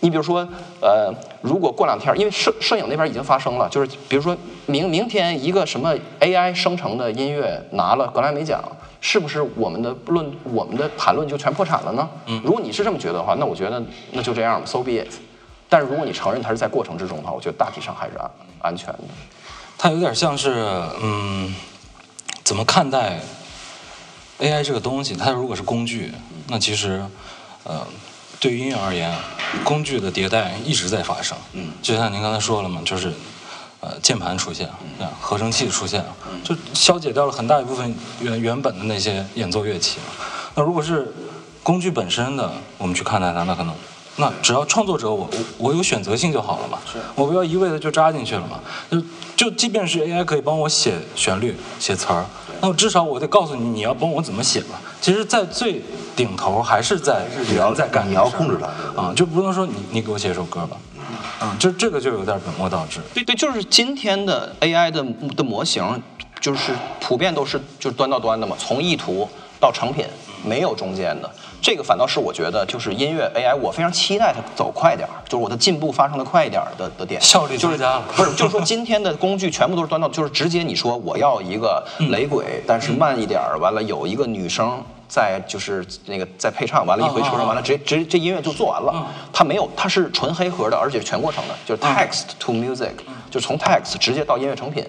[0.00, 0.46] 你比如说，
[0.80, 8.62] 呃，如果过两天，因为摄摄影那边已经发生了，就是比如说明明天一个什么 AI 生成的音乐拿了格莱美奖，
[9.00, 12.08] 是不是我们的论我们的谈论就全破产了呢？
[12.26, 15.08] 嗯，如果你是这么觉得的话，那我觉得那就这样吧，so be it。
[15.68, 19.00] 但是如果你承认它是在过程之中的话，我觉得大体上还是安安全的。
[19.80, 20.66] 它有点像是，
[21.00, 21.54] 嗯，
[22.42, 23.20] 怎么看待
[24.40, 25.14] AI 这个东西？
[25.14, 26.12] 它如果是工具，
[26.48, 27.04] 那其实，
[27.62, 27.86] 呃，
[28.40, 29.16] 对于音乐而言，
[29.62, 31.38] 工具的迭代一直在发生。
[31.52, 33.12] 嗯，就像您刚才说了嘛，就是，
[33.78, 34.68] 呃，键盘出现，
[35.20, 36.04] 合成器出现，
[36.42, 39.98] 就消解掉了很大一部分原原本的那些演奏乐器。
[40.56, 41.14] 那如果是
[41.62, 43.72] 工具本身的，我们去看待它，那可能。
[44.18, 46.78] 那只要创作者我我我有选择性就好了嘛，
[47.14, 48.60] 我不要一味的就扎进去了嘛。
[48.90, 49.02] 就
[49.36, 52.24] 就即便是 AI 可以帮我写旋律、写词儿，
[52.60, 54.80] 那我至少我得告诉你你要帮我怎么写吧。
[55.00, 55.80] 其实，在最
[56.16, 60.76] 顶头还是在你要在干，你要控制它啊，就不能说你你给我写一首歌吧，
[61.40, 62.98] 嗯，就这个就有点本末倒置。
[63.14, 66.02] 对对，就是今天的 AI 的的模型，
[66.40, 69.28] 就是普遍都是就是端到端的嘛，从意图
[69.60, 70.04] 到成品
[70.44, 71.30] 没有中间的。
[71.60, 78.04] 这个反倒是我觉得，就是音乐 AI，我非常期待它走快点儿，就是我的进步发生的快一点儿的的点，效率增加了。
[78.16, 89.06] 不是，就是说今天的工具全部都是端到，就是直接你说我要一个雷鬼，但是慢一点儿，完了有一个女生在就是那个在配唱，完了一回车上，完了直接直接这音乐就做完了。
[89.32, 92.92] 它没有，它是纯黑盒的，而且全过程的，就是 text to music，
[93.30, 94.86] 就从 text 直接到音乐成品。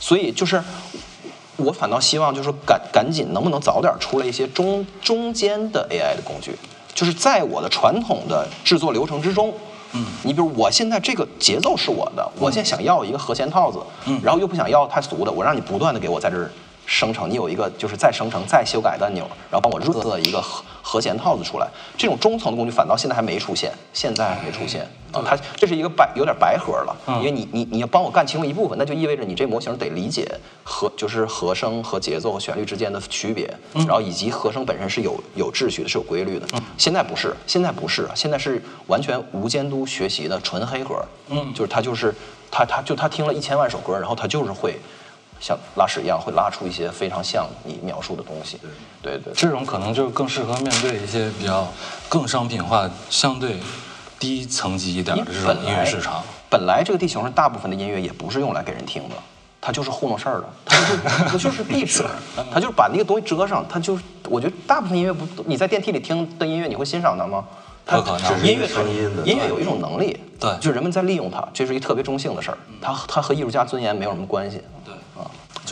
[0.00, 0.62] 所以就是。
[1.56, 6.56] 我反倒希望，就是说赶赶紧，能不能早点出来一些中中间的 AI 的工具，
[6.94, 9.52] 就是在我的传统的制作流程之中，
[9.92, 16.50] 嗯，你比如我现在这个节奏是我的，我现在想要一个和弦套子，嗯，然后又不想要太俗的，我让你不断的给我在这儿
[16.86, 21.68] 生成，你有一个就是再生成、再修改的按钮，然后帮我润色一个和和弦套子出来。
[21.96, 25.22] 这种中层的工具反倒现在还没出现，现在还没出现啊。
[25.24, 30.28] 它这是一个白有点白盒了，因为你你你要帮我干其中一部分，那就意味着你这模型得理解
[30.64, 36.46] 和就是和声和节奏和旋律之间的区别，然后以及和声本身是有有秩序的，是有规律的。
[36.76, 41.02] 现在不是，现在不是，现在是完全无监督学习的纯黑盒。
[41.30, 42.14] 嗯，就是它就是
[42.50, 44.78] 他他就他听了一千万首歌，然后他就是会。
[45.42, 48.58] 像拉屎一样，会拉出一些非常像你描述的东西。
[49.02, 51.66] 对对对，这种可能就更适合面对一些比较
[52.08, 53.56] 更商品化、相对
[54.20, 56.22] 低层级一点的这种音乐市场。
[56.48, 59.16] 本来这个地球上大部分的音乐也不是用来给人听的，
[59.60, 62.04] 它就是糊弄事儿的，它就是它就是壁纸，
[62.54, 63.66] 它就是把那个东西遮上。
[63.68, 67.44] 它就是我觉得大部分音乐不，你在电梯里听的音乐，你会欣赏它吗？
[67.84, 74.62] 它不可能音乐声音的音乐有一种能力，对就是人们在利用它，这是一个特别中性的事儿，它它和艺术家尊严没有什么关系。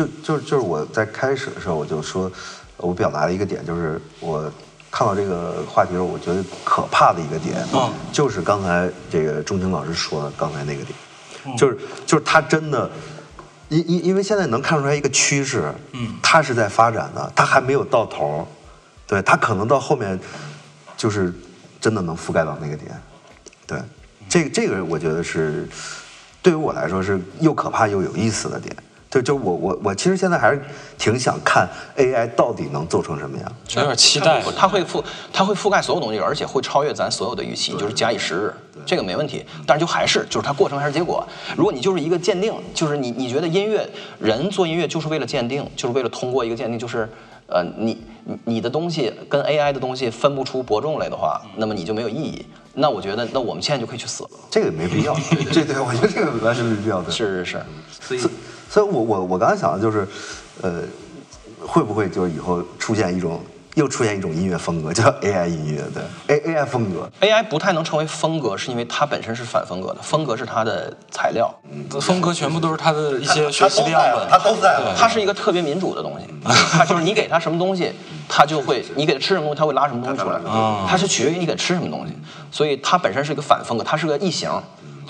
[0.00, 2.30] 就就就是我在开始的时候我就说，
[2.76, 4.50] 我表达了一个点，就是我
[4.90, 12.90] 看到这个话题的时候，我觉得可怕的一个点，嗯就是刚才这个钟情老师说的刚才那个点，就是就是他真的。
[13.68, 18.44] 因因因为现在能看出来一个趋势，嗯，它是在发展的，它还没有到头，
[19.06, 20.18] 对，它可能到后面
[20.96, 21.32] 就是
[21.80, 23.00] 真的能覆盖到那个点，
[23.68, 23.78] 对，
[24.28, 25.68] 这个这个我觉得是
[26.42, 28.76] 对于我来说是又可怕又有意思的点。
[29.10, 30.62] 就就我我我其实现在还是
[30.96, 33.52] 挺想看 AI 到底能做成什么样。
[33.76, 34.40] 有点期待。
[34.56, 38.54] 它会覆它会覆盖所有东西，而且会超越咱所有的预期，就是假以时日，
[38.86, 39.44] 这个没问题。
[39.66, 41.26] 但是就还是就是它过程还是结果。
[41.56, 43.84] 如果你就是一个鉴定，就是你你觉得音乐
[44.20, 47.08] 人做音乐就是为了鉴定，就是为了通过一个鉴定，就是
[47.48, 52.46] 呃你你你的东西跟 AI 的东西分不出伯仲来的话，那么你就没有意义。
[52.74, 54.30] 那我觉得那我们现在就可以去死了。
[54.48, 55.16] 这个没必要，
[55.50, 57.10] 这对我觉得这个完全没必要的。
[57.10, 57.62] 是是是。
[58.00, 58.20] 所以
[58.70, 60.06] 所以我我我刚才想的就是，
[60.62, 60.82] 呃，
[61.66, 63.40] 会不会就是以后出现一种
[63.74, 67.10] 又出现一种音乐风格，叫 AI 音乐，对，A AI 风格。
[67.20, 71.52] AI 不太能成为风格，是因为它本身是反风格的，风格是它的材料。
[72.00, 74.28] 风格全部都是它的一些学习的样本。
[74.30, 74.94] 它都在了。
[74.96, 76.26] 它是一个特别民主的东西，
[76.70, 77.92] 它就是你给它什么东西，
[78.28, 80.38] 它就会你给它吃什么东西，它会拉什么东西出来。
[80.88, 82.12] 它是取决于你给它吃什么东西，
[82.52, 84.48] 所以它本身是一个反风格，它是个异形，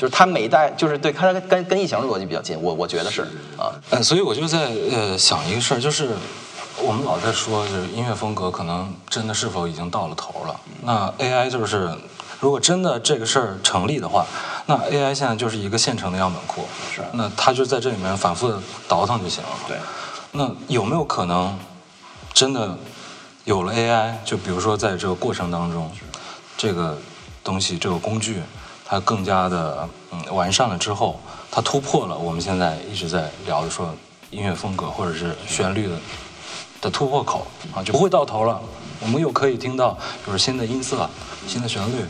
[0.01, 3.21] 就是它每一代就是对它跟跟异形的逻辑比较近，我我觉得是
[3.59, 3.69] 啊。
[3.91, 6.13] 嗯，所以我就在呃想一个事儿，就是
[6.83, 10.59] 我们老在说，就是音乐风格可能真的是否已经到了头了？
[10.85, 11.95] 那 AI 就是，
[12.41, 14.25] 如果真的这个事儿成立的话，
[14.65, 18.59] 那 AI 现在就是一个现成的样本库，是那它就在这里面反复的
[18.89, 19.51] 倒腾就行了。
[19.69, 19.77] 对，
[20.33, 21.59] 那有没有可能
[22.33, 22.75] 真的
[23.45, 24.15] 有了 AI？
[24.25, 25.91] 就比如说在这个过程当中，
[26.57, 26.97] 这个
[27.45, 28.41] 东西这个工具
[28.91, 33.95] 它更加的嗯完善了之后，它突破了我们现在一直在聊的说
[34.33, 35.95] 音乐风格或者是旋律的
[36.81, 38.61] 的突破口啊，就不会到头了。
[39.01, 41.09] 我们又可以听到就是新的音色、
[41.47, 42.05] 新的旋律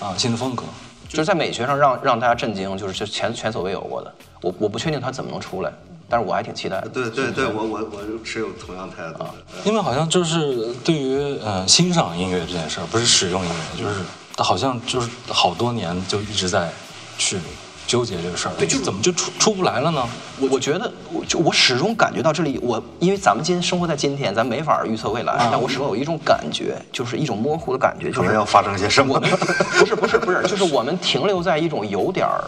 [0.00, 0.64] 啊、新的风格。
[1.10, 4.10] 就是在美学上让让大家震惊，就是这前前所未有过的。
[4.40, 5.70] 我我不确定它怎么能出来，
[6.08, 6.88] 但是我还挺期待的。
[6.88, 9.26] 对对对，我我我持有同样态度。
[9.66, 14.00] 因为好像就是对于呃欣赏音乐这件事儿，不是使用音乐，就是
[14.38, 16.70] 好像就是好多年就一直在
[17.16, 17.38] 去
[17.86, 20.08] 纠结这个事儿，对，就怎么就出出不来了呢？
[20.40, 29.20] 我我觉得，我就我始终感觉到这里，我因为咱们今生活在今天，咱没法预测未来，但我始终有一种感觉，就是一种模糊的感觉，就是要发生些什么
[29.78, 32.42] 不是不是不是，就是我们停留在一种有点儿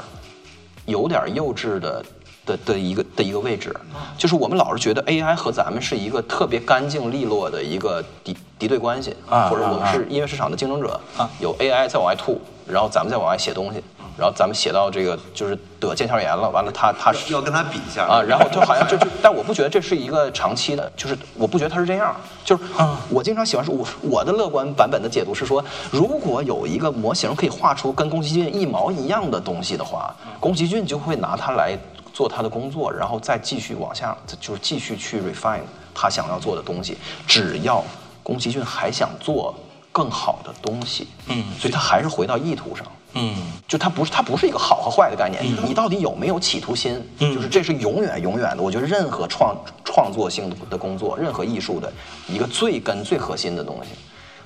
[0.86, 2.02] 有点儿幼稚的
[2.46, 3.74] 的的一个的一个位置，
[4.16, 10.98] 就是我们老是觉得 AI 和咱们是一个特别干净利落的一个敌敌对关系，啊或者我们是音乐市场的竞争者，
[11.40, 13.82] 有 AI 在往外吐，然后咱们再往外写东西。
[14.18, 22.62] 然后咱们写到这个就是得腱鞘炎了，完了他他是要跟他比一下啊，然后就好像就就，但我不觉得这是一个长期的，就是我不觉得他是这样，就是
[23.10, 31.78] 我经常喜欢说，我我的乐观版本的解读是说，如果有一个模型可以画出跟宫崎骏一毛一样的东西的话，宫崎骏就会拿它来
[32.16, 35.60] 做他的工作，然后再继续往下，就是继续去 refine
[35.94, 37.84] 他想要做的东西，只要
[38.22, 39.54] 宫崎骏还想做
[39.92, 42.86] 更好的东西，嗯所以他还是回到意图上。
[43.18, 43.34] 嗯
[43.68, 47.02] 就它不是它不是一个好和坏的概念，你到底有没有企图心？
[47.18, 48.62] 嗯就是这是永远永远的。
[48.62, 51.92] 我觉得任何创创作性的的工作，任何艺术的
[52.28, 53.90] 一个最根最核心的东西，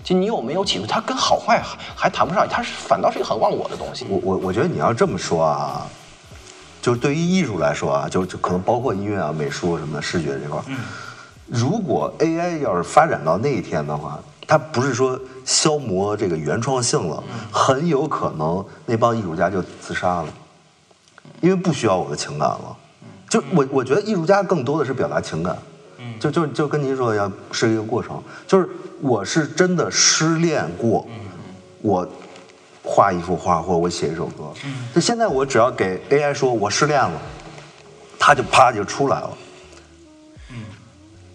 [0.05, 4.07] 就你有没有企图，它跟好坏还还谈不上，它是反倒是一个很忘我的东西。
[4.09, 5.87] 我我我觉得你要这么说啊，
[6.81, 10.65] 就是对于艺术来说啊，就就可能包括音乐啊、美术什么的、视觉这块儿，
[11.47, 20.29] 如果 AI 要是发展到那一天的话，它不是说消磨这个原创性了，很有可能那帮艺术家就自杀了，
[21.41, 22.77] 因为不需要我的情感了。
[23.29, 25.57] 就我我觉得艺术家更多的是表达情感，
[26.19, 28.21] 就就就跟您说的一样，是一个过程。
[28.47, 28.69] 就是
[29.01, 31.07] 我是真的失恋过，
[31.81, 32.09] 我
[32.83, 34.45] 画一幅画或者我写一首歌。
[34.95, 37.21] 就现在我只要给 AI 说我失恋了，
[38.19, 39.31] 它就啪就出来了。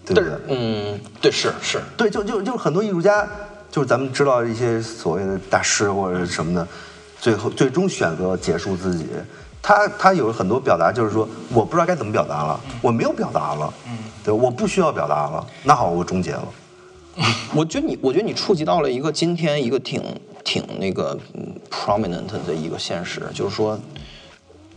[0.04, 0.38] 对不对？
[0.46, 3.28] 嗯，对，是是，对，就就就很多艺术家，
[3.72, 6.68] 就是咱们知道一些所谓的大师或者什么的，
[7.20, 9.08] 最后最终选择结束自己。
[9.60, 16.48] 他他有很多表达，就是说我不知道该怎么表达了，我没有表达了，嗯，对，我不需要表达了，那好，我终结了。
[17.52, 20.00] 我觉得你，我觉得你触及到了一个今天一个挺
[20.46, 21.18] 挺那个
[21.68, 23.76] prominent 的一个现实，就是说，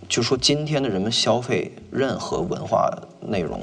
[0.09, 2.89] 就说今天的人们消费任何文化
[3.21, 3.61] 内容，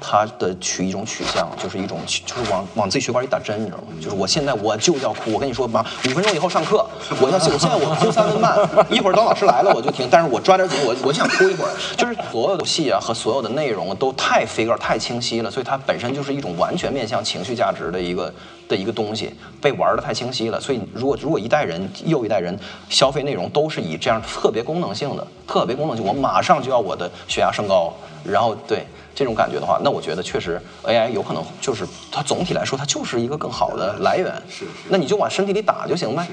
[0.00, 3.84] 它的取一种取向，就是一种就是往往自己血管里打针，你知道吗？
[4.00, 6.86] 就是我现在我就要哭，我跟你说吧，五分钟以后上课，
[7.20, 8.56] 我要我现在我哭三分半，
[8.88, 11.70] 一会儿等老师来了我就停，但是我抓点紧，我我想哭一会儿。
[11.96, 18.32] 就是所有的戏啊和所有的内容都太 figure 太清晰了，所以它本身就是一种完全面向情绪价值的一个
[18.68, 20.60] 的一个东西，被玩的太清晰了。
[20.60, 22.56] 所以如果如果一代人又一代人
[22.88, 27.92] 消费内容都是以这样特别功能性的、特别功能性，我马上就要我的血压升高，
[28.24, 28.86] 然后对。
[29.18, 34.32] 这种感觉的话，那我觉得确实 AI 有可能就是它总体来说它就是一个更好的来源。
[34.48, 36.24] 是是那你就往身体里打就行呗。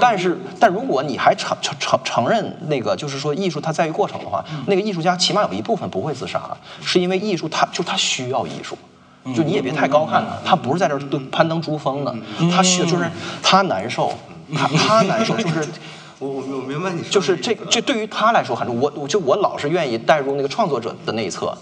[0.00, 6.42] 但是，但如果你还承承承承认那个就是说艺术它在于过程的话，那个艺术家起码有一部分不会自杀，
[6.82, 8.76] 是因为艺术它就它需要艺术。
[9.36, 12.12] 就你也别太高看它，他不是在这儿蹲攀登珠峰的，
[12.50, 13.08] 他需要就是
[13.40, 14.12] 他难受，
[14.52, 15.64] 他他难受就是。
[16.22, 18.82] 我我我明白你说就是这，这对于他来说很重要。
[18.82, 21.52] 我我就我老是愿意带入那个创作者的那一侧，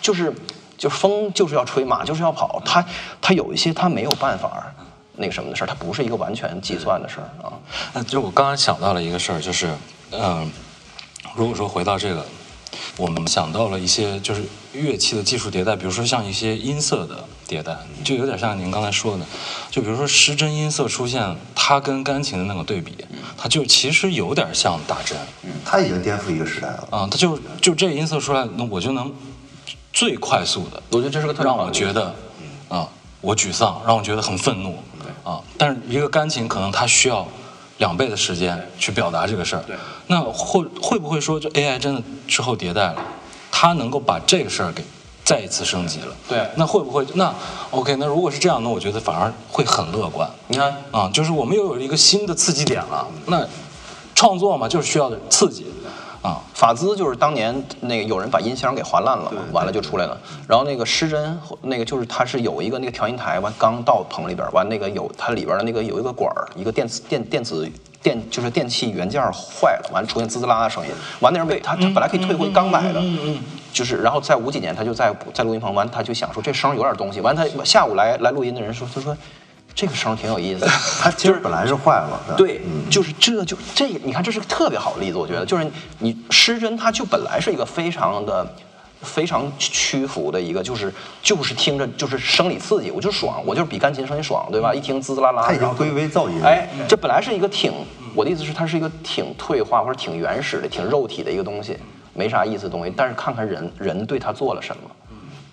[0.00, 0.32] 就是
[0.76, 2.62] 就风就是要吹，马就是要跑。
[2.64, 2.84] 他
[3.20, 4.72] 他有一些他没有办法
[5.16, 7.52] 那个什么的事儿，它不是一个完全计算的事儿啊。
[7.92, 9.68] 那就我刚刚想到了一个事儿，就是，
[10.12, 10.50] 嗯、
[11.34, 12.24] 如果说回到这个，
[12.96, 19.24] 我们想到了一些就是乐器的技术迭代，比如说像一些音色的迭代，就有点像您刚才说的，
[19.70, 22.96] 就比如说失真音色出现，它跟钢琴的那个对比，
[23.36, 25.18] 它就其实有点像打针，
[25.64, 26.86] 它已经颠覆一个时代了。
[26.90, 29.12] 啊、它就就这音色出来，那我就能
[29.92, 32.14] 最快速的我觉得这是个特别让我觉得，
[32.68, 32.88] 啊、
[33.20, 34.76] 我沮丧，让我觉得很愤怒，
[35.24, 37.26] 啊，但是一个钢琴可能它需要
[37.78, 39.64] 两倍的时间去表达这个事儿，
[40.06, 43.02] 那会会不会说，这 AI 真的之后迭代了，
[43.50, 44.84] 它能够把这个事儿给
[45.24, 46.16] 再一次升级了？
[46.28, 47.34] 对那会不会那
[47.70, 47.96] OK？
[47.96, 50.28] 那如果是这样，那我觉得反而会很乐观。
[50.46, 53.06] 你看，啊，就是我们又有一个新的刺激点了。
[53.26, 53.46] 那
[54.14, 55.66] 创作嘛，就是需要刺激
[56.22, 56.40] 啊。
[56.54, 60.18] 法兹就是当年那个有人把音箱给划烂了，完了就出来了。
[60.48, 67.70] 然后那个失真，那个就是它是有一个那个调音台，完刚到棚里边，完那个有它里边的那个有一个管儿，一个电子电电子
[68.02, 73.02] 电就是电器元件坏了，完了出现滋滋啦啦声音，完那人被他他本来可以退回刚买的，
[73.72, 79.16] 就是然后在五几年他就在在录音棚，完他就想说这声有点东西，完他下午来来录音的人说他说
[79.78, 80.66] 这个声儿挺有意思的，
[81.00, 82.34] 它其实本来是坏了。
[82.36, 82.60] 对，
[82.90, 85.64] 就是这就这，你看这是个特别好的例子，我觉得就是
[86.00, 88.44] 你失真，它就本来是一个非常的。
[89.00, 94.74] 非常屈服的一个，就是就是听着就是生理刺激，我就爽，我就是比钢琴声音爽，对吧？
[94.74, 96.42] 一听滋滋啦啦，然后他已经归为噪音。
[96.42, 97.72] 哎，这本来是一个挺，
[98.12, 101.76] 我的意思是它是一个挺退化或者挺原始的、挺肉体的一个东西，
[102.12, 102.92] 没啥意思的东西。
[102.96, 104.90] 但是看看人人对它做了什么，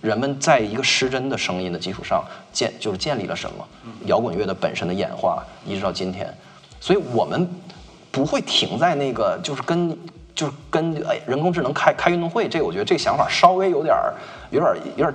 [0.05, 3.67] 人们在一个失真的声音的基础上建就是建立了什么，
[4.05, 6.31] 摇滚乐的本身的演化，一直到今天，
[6.79, 7.49] 所以我们
[8.11, 9.97] 不会停在那个就是跟。
[10.35, 14.13] 就是跟哎人工智能开开运动会，这个我觉得这个想法稍微有点儿
[14.51, 15.13] 有点儿有点儿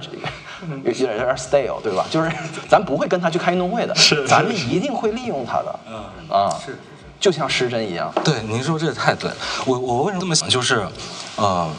[0.83, 2.07] 有有点有点 stale，对吧？
[2.11, 2.33] 就是
[2.70, 6.79] 咱不会跟他去开运动会的，是是咱们一定会利用它的，啊，是
[7.20, 8.11] 就像失真一样。
[8.24, 9.37] 对，您说这个太对了。
[9.66, 10.48] 我我为什么这么想？
[10.48, 10.87] 就是，
[11.37, 11.70] 呃，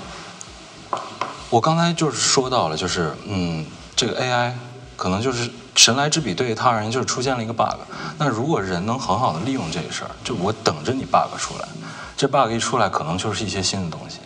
[1.51, 4.53] 我刚才就是说到了，就是嗯，这个 AI
[4.95, 7.75] 可能就是神来之笔，对于他而言就是出现了一个 bug。
[8.17, 11.67] 那如果人能很好的利用这个事儿，就我等着你 bug 出来，
[12.15, 14.19] 这 bug 一出来，可能就是一些新的东西，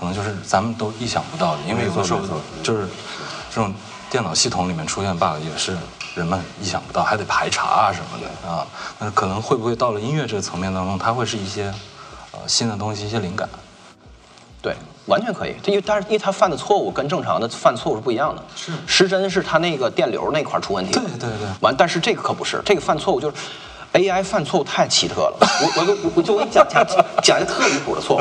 [0.00, 1.62] 可能就是咱们都意想不到的。
[1.62, 2.20] 因为有的时候
[2.60, 2.88] 就是
[3.54, 3.72] 这种
[4.10, 5.78] 电脑系统里面出现 bug 也是
[6.16, 8.66] 人们意想不到，还得排查啊什么的啊。
[8.98, 11.72] 那可能会不会到了音乐这个层面当中，它会是一些
[12.32, 13.48] 呃新的东西，一些灵感？
[14.60, 14.74] 对，
[15.06, 15.54] 完全可以。
[15.62, 18.42] 这因为但是因为他犯的错误跟正常的犯错误是不一样的。
[18.56, 21.02] 是失真是他那个电流那块儿出问题了。
[21.02, 23.36] 对对对完，但是这个可不是，这个犯错误就是
[23.92, 25.36] AI 犯错误太奇特了。
[25.40, 26.84] 我我我我就我给你讲讲
[27.22, 28.20] 讲一个特离谱的错误。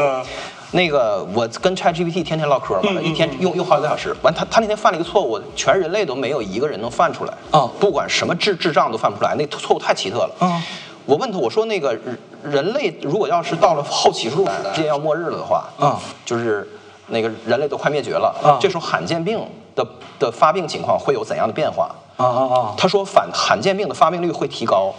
[0.71, 4.15] 那个我跟 ChatGPT 天天唠嗑，完了，一天用用好几个小时。
[4.23, 7.33] 完，他他那天犯了一个错误，全人类都没有一个人能犯出来。
[7.51, 10.35] 哦不管什么智智障都犯不出来，那错误太奇特了。
[10.41, 10.61] 嗯
[11.05, 15.95] 我问他，我说那个人人类如果要是到了后起数世界要末日了的话，嗯
[16.25, 16.67] 就是
[17.07, 19.39] 那个人类都快灭绝了，嗯这时候罕见病
[19.75, 19.85] 的
[20.19, 21.89] 的发病情况会有怎样的变化？
[22.17, 22.73] 啊啊啊！
[22.77, 24.93] 他说反罕见病的发病率会提高。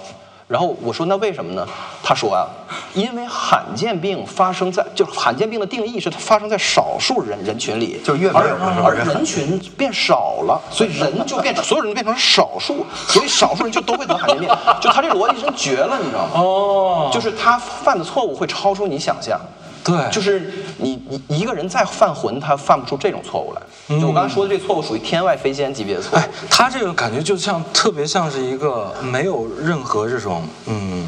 [0.46, 1.66] 然后我说那为什么呢？
[2.02, 2.44] 他说啊，
[2.92, 14.48] 因为罕见病发生在就是罕见病的定义是它发生在少数人人群里，就是越没有的时候而人群变少了，所以人就变成所有人都变成了少数，所以少数人就都会得罕见病。
[14.82, 16.30] 就他这逻辑真绝了，你知道吗？
[16.34, 19.40] 哦，就是他犯的错误会超出你想象。
[19.85, 24.01] 对就是你你一个人再犯浑，他犯不出这种错误来。
[24.01, 26.16] 就我刚才说的这个错误属于天外飞仙级别的错误。
[26.16, 31.07] 哎，他这个感觉就像特别像是一个没有任何这种嗯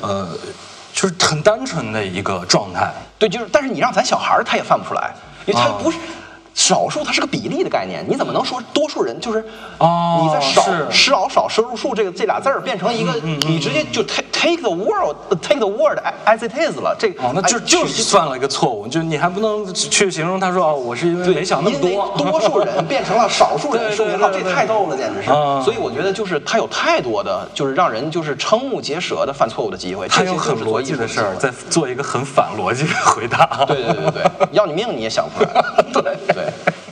[0.00, 0.28] 呃，
[0.94, 2.90] 就是很单纯的一个状态。
[3.18, 5.14] 对，就是，但是你让咱小孩儿他也犯不出来，
[5.44, 5.98] 因为他啊不是。
[6.56, 9.44] 少数它是个比例的概念，你怎么能说多数人就是
[9.78, 13.12] 哦你在少是少少摄入数这个这俩字儿变成一个，
[13.46, 25.30] 你直接就 take take the world take the world as it is 了，这个哦，那就哎就是犯了一个错误，就你还不能去形容他说哦，我是因为对，没想那么多，多数人 变成了少数人对对数学号，这太逗了，简直是。
[25.30, 30.08] 啊所以我觉得就是他有太多的，就是让人就是瞠目结舌的犯错误的机会。
[30.08, 33.64] 他有很逻辑的事儿，在做一个很反逻辑的回答。
[33.66, 35.62] 对对对对对，要你命你也想不出来。
[35.92, 36.02] 对
[36.32, 36.45] 对。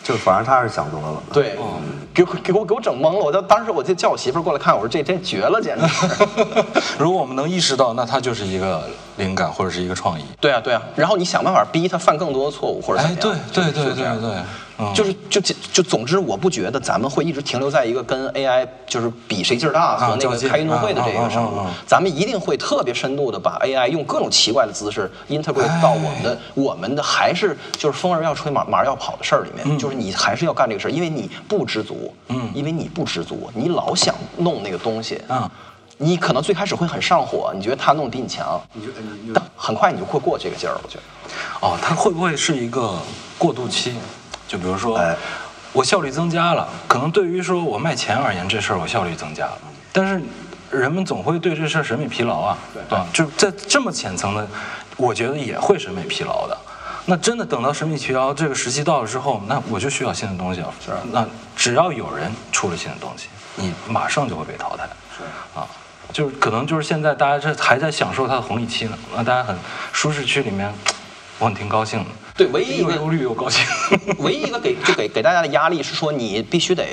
[0.04, 1.22] 就反正他是想多了。
[1.32, 1.56] 对，
[2.12, 3.24] 给我给我给我整懵了。
[3.24, 5.84] 我就当时我就叫我媳妇儿过来看，我说这这绝了，简直。
[6.98, 8.86] 如果我们能意识到，那他就是一个
[9.16, 10.24] 灵感或者是一个创意。
[10.38, 13.18] 对啊对啊，然后你想办法逼他犯更多的错误或者怎样。
[13.18, 14.36] 对对对对对，
[14.78, 35.48] 嗯，就是就就就总之，我不觉得咱们会一直停留在一个跟 AI 就是比谁劲儿大和那个开运动会的这个程度啊啊啊啊，咱们一定会特别深度的把 AI 用各种奇怪的姿势 integrate 到我们的我们的还是就是风儿要吹马马儿要跑的事儿里面，就是你还是要干这个事儿，因为你不知足，嗯，因为你不知足，你老想弄那个东西，嗯。
[35.96, 38.60] 你可能最开始会很上火，你觉得他弄得比你强，
[39.32, 41.02] 但很快你就会过这个劲儿，我觉得。
[41.60, 42.98] 哦，它会不会是一个
[43.38, 43.94] 过渡期？
[44.54, 45.16] 就比如说，哎
[45.72, 49.58] 我效率增加了，可能对于说我卖钱而言，这事儿我效率增加了，
[49.92, 50.22] 但是
[50.70, 53.04] 人们总会对这事儿审美疲劳啊，对吧？
[53.12, 54.46] 就在这么浅层的，
[54.96, 56.56] 我觉得也会审美疲劳的。
[57.06, 60.72] 那真的等到审美疲劳这个时期到了之后，那我就需要新的东西了。
[60.86, 61.26] 是，那
[61.56, 63.26] 只要有人出了新的东西，
[63.56, 64.88] 你马上就会被淘汰。
[65.18, 65.24] 是
[65.58, 65.66] 啊。
[66.12, 69.58] 就是可能就是现在大家这还在享受它的红利期呢，那大家很
[69.92, 70.72] 舒适区里面，
[71.40, 72.10] 我很挺高兴的。
[72.36, 73.64] 对，唯一一个又忧虑又高兴。
[74.18, 76.84] 唯一一个给就给给大家的压力是说，你必须得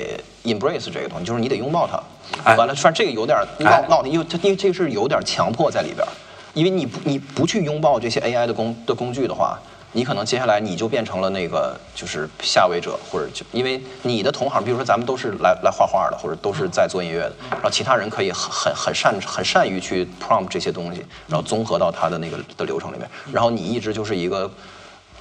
[0.44, 2.00] embrace 这个东西，就是你得拥抱它。
[2.44, 6.10] 哎完了，反正这个有点闹哎闹的，因为它因为这个是有点强迫在里边儿，
[6.54, 9.58] 因为你不你不去拥抱这些 AI 的工的工具的话。
[9.94, 24.50] 你可能接下来你就变成了那个就是下位者，或者就因为你的同行，比如说咱们都是来来画画的，或者都是在做音乐的，然后其他人可以很很很善很善于去 prompt 这些东西，然后综合到他的那个的流程里面，然后你一直就是一个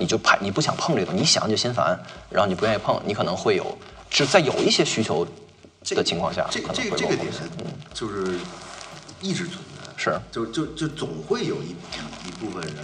[0.02, 1.98] 你就怕你不想碰这个东西，你想就心烦，
[2.32, 3.78] 然后你不愿意碰，你可能会有，
[4.10, 5.24] 只在有一些需求
[5.92, 7.48] 的情况下，这可能这个这个点会有风险
[7.94, 8.40] 就是
[9.22, 11.76] 一直存在，是就就就总会有一
[12.26, 12.76] 一部分人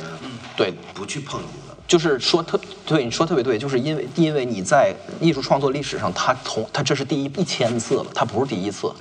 [0.56, 1.67] 对，不去碰这个。
[1.88, 8.92] 就是说特对你说特别对，就是因为因为你在艺术创作历史上，他从他这是第一一千次了，他不是第一次。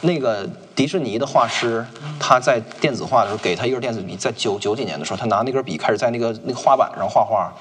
[0.00, 1.86] 那个迪士尼的画师，
[2.18, 7.52] 他在电子画的时候给他一根电子笔，在九九几年的时候，他拿那根笔开始在那个那个画板上画画。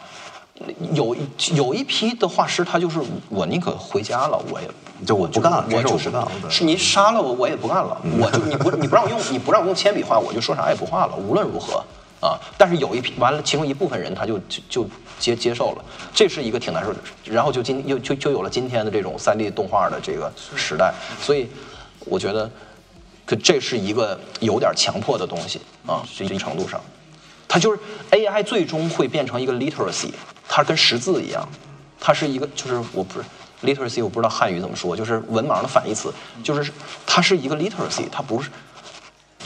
[0.94, 3.00] 有一有一批的画师，他就是
[3.30, 4.70] 我宁可回家了，我也
[5.06, 8.00] 就我不干了我就是干了是您杀了我，我也不干了。
[8.20, 11.84] 我就你不你不让我用你不让我用铅笔画，我就说啥也不画了，无论如何
[12.22, 12.40] 啊。
[12.58, 17.00] 但是有一批完了，其中一部分人他就就就接接受了，这是一个挺难受的。
[17.26, 21.50] 然后就今又就就有了今天的这种三 D 动画的这个时代，所以
[22.06, 22.50] 我觉得，
[23.26, 26.80] 可这是一个有点强迫的东西啊，这一程度上。
[27.48, 27.78] 它就是
[28.12, 30.10] AI 最终会变成一个 literacy，
[30.48, 31.46] 它跟识字一样，
[32.00, 33.26] 它是一个就是我不是
[33.62, 36.72] literacy，我不知道汉语怎么说，就是文盲的反义词，就是
[37.06, 38.50] 它是一个 literacy，它不是，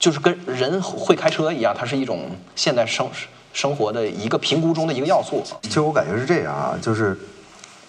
[0.06, 3.10] 就是跟人会开车一样，它是一种现代生
[3.54, 5.44] 生活的一个评估中的一个要素。
[5.64, 7.18] 其实我感觉是这样啊，就是，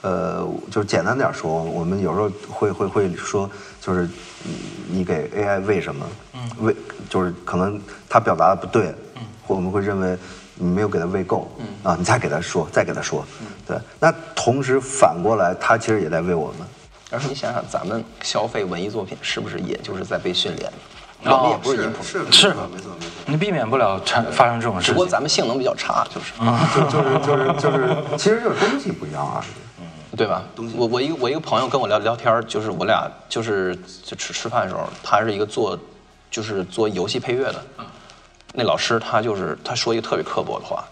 [0.01, 3.51] 呃，就是简单点说，我们有时候会会会说，
[3.83, 4.09] 就是
[4.43, 4.55] 你
[4.89, 6.75] 你给 AI 喂什么，嗯喂
[7.11, 8.95] 就是可能它表达的不对，
[9.47, 10.17] 或我们会认为
[10.55, 13.23] 你没有给它喂够，嗯啊，你再给它说，再给它说，
[13.67, 13.77] 对。
[14.01, 16.67] 那同时反过来，它其实也在喂我们。
[17.11, 20.73] 而且你想想，咱们消费文艺作品是不是也就是在被训练？
[21.25, 22.91] 我们也不是 input，是是没错没错。
[23.27, 25.07] 你避免不了产发生这种事只不过。
[25.07, 26.33] 咱们性能比较差，就是。
[26.75, 29.45] 就就是就是就是， 其实就是东西不一样啊。
[30.17, 30.45] 对吧？
[30.75, 35.79] 我我一个我一个朋友跟我聊聊天儿，就是我俩就是就吃吃饭的时候，他是一个做
[36.31, 37.63] 就是做游戏配乐的，
[38.55, 40.83] 那老师他就是他说一个特别刻薄的话，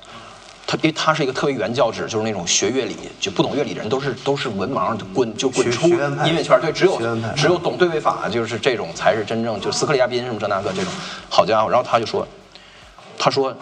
[0.67, 6.59] 他他因为他是一个特别原教旨，就是那种学乐理就不懂乐理的人都是都是文盲，滚就滚出音乐圈。
[6.61, 7.01] 对，只有
[7.37, 10.93] 只有懂对位法，就是这种才是真正就斯克里亚宾什么这那个这种
[11.29, 11.71] 好家伙。
[11.71, 12.27] 然后他就说，
[13.19, 13.57] 他说。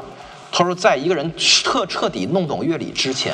[0.53, 3.33] 他说，在一个人彻彻底弄懂乐理之前，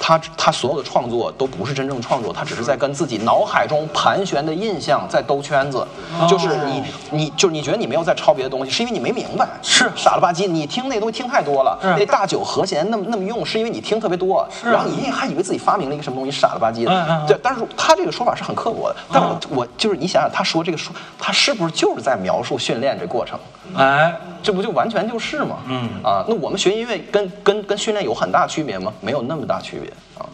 [0.00, 5.84] 他他所有的创作都不是真正创作，他只是在跟自己脑海中盘旋的印象在兜圈子。
[6.30, 10.46] 就是你你就是你觉得你没有在抄别的东西，是因为你没明白，是傻了吧唧。
[10.46, 17.24] 你听那东西听太多了，那大九和弦那么那么用，是因为你听特别多，然后你还以为自己发明了一个什么东西，傻了吧唧的。
[17.26, 18.96] 对，但是他这个说法是很刻薄的。
[19.12, 23.36] 但我我就是你想想，他说这个说，他是不是就是在描述训练这过程？
[23.76, 25.58] 哎，这不就完全就是吗？
[25.68, 28.92] 嗯啊，那我们学音乐跟跟跟训练有很大区别吗？
[29.00, 30.26] 没有那么大区别啊，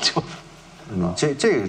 [0.00, 0.22] 就
[0.90, 1.62] 嗯，这这，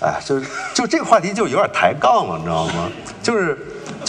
[0.00, 2.90] 哎，就是就这个话题就有点抬杠了，你知道吗？
[3.22, 3.56] 就是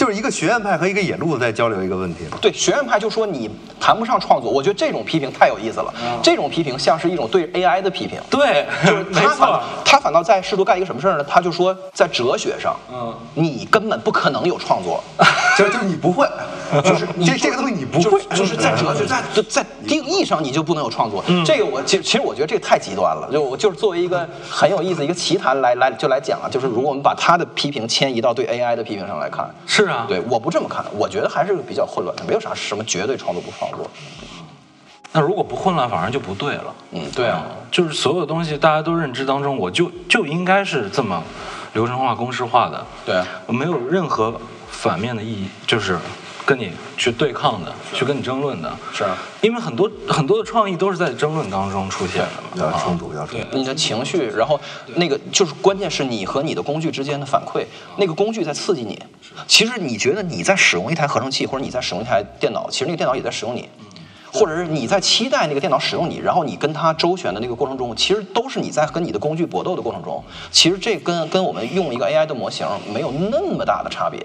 [0.04, 2.26] 就是一个学院派和一个野路子在交流一个问题。
[2.38, 3.50] 对学院派就说你
[3.80, 5.94] 谈不上创作，我觉得这种批评太有意思了。
[6.22, 8.20] 这种批评像是一种对 AI 的批评。
[8.28, 11.24] 对， 就是他反错，他反倒在试图干一个什么事儿呢？
[11.24, 15.02] 他就说，在哲学上，嗯，你根本不可能有创作，
[15.56, 16.28] 就是就是你不会，
[16.82, 21.22] 就是你这这个东西你不会，就是在哲学在就在定义上你就不能有创作。
[21.44, 23.28] 这个我其实其实我觉得这个太极端了。
[23.32, 33.88] 就我就是作为一个很有意思一个奇谈来来就来讲啊，就是如果我们把他的批评迁移到对 AI 的批评上来看，是啊，对，我不这么看，我觉得还是比较混乱的，没有啥什么绝对创作不创作。
[35.12, 36.74] 那如果不混乱，反而就不对了。
[36.90, 41.22] 嗯，对啊，就是所有东西大家都认知当中，我就就应该是这么
[41.74, 45.96] 流程化、公式化的，对啊，没有任何反面的意义，就是
[46.46, 48.70] 跟你去对抗的，去跟你争论的。
[48.92, 52.72] 是啊，因为很多很多的创意都是在争论当中出现的嘛。
[52.72, 53.56] 要冲突，要冲突。
[53.56, 54.60] 你的情绪，然后
[54.96, 57.64] 那个就是关键是你和你的工具之间的反馈，
[57.96, 59.02] 那个工具在刺激你。
[59.46, 63.68] 其实你觉得你在使用一台合成器，或者你在使用一台电脑，其实那个电脑也在使用你。
[64.32, 70.20] 或者是你在期待那个电脑使用你，然后你跟它周旋的那个过程中，其实都是你在跟你的工具搏斗的过程中。
[70.50, 74.20] 其实这跟跟我们用一个 AI 的模型没有那么大的差别。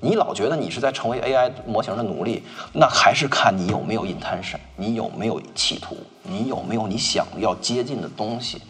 [0.00, 2.42] 你老觉得你是在成为 AI 模型的奴隶，
[2.72, 8.60] 那还是看你有没有 intention，你有没有企图，你有没有你想要接近的东西。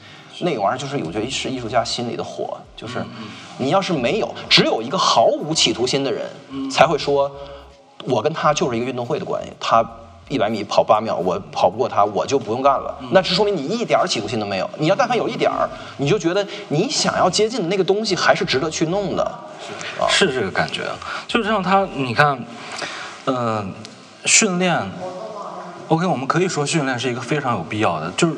[0.41, 3.05] 那个玩意儿就是我觉得是艺术家心里的火，就是
[3.59, 6.27] 你要是没有，只有一个毫无企图心的人，
[6.71, 7.31] 才会说，
[8.05, 9.85] 我跟他就是一个运动会的关系，他。
[10.29, 12.95] 一百米跑八秒，我跑不过他，我就不用干了。
[13.11, 14.69] 那这说明你一点儿企图心都没有。
[14.79, 19.41] 你要但凡有一点儿，你就觉得你想要接近的那个东西还是值得去弄的。
[20.09, 20.83] 是这个感觉，
[21.27, 22.39] 就是让他，你看，
[23.25, 23.67] 呃，
[24.25, 24.81] 训练
[25.89, 28.35] ，OK，我们可以说训练是一个非常有必要的，就是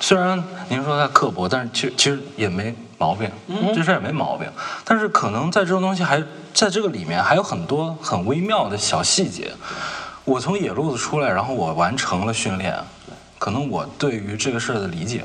[0.00, 3.30] 虽然您说他刻薄，但是其实其实也没毛病，
[3.74, 4.46] 这事儿也没毛病。
[4.84, 6.22] 但是可能在这种东西还
[6.52, 9.52] 在这个里面还有很多很微妙的小细节。
[10.26, 12.74] 我从野路子出来，然后我完成了训练，
[13.38, 15.24] 可能我对于这个事儿的理解，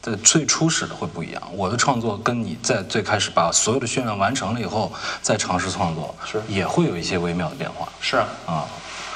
[0.00, 1.42] 在最初始的会不一样。
[1.54, 8.64] 我的创作跟你在最开始把所有的训练完成了以后再尝试创作，是也会有一些微妙的变化是啊，啊。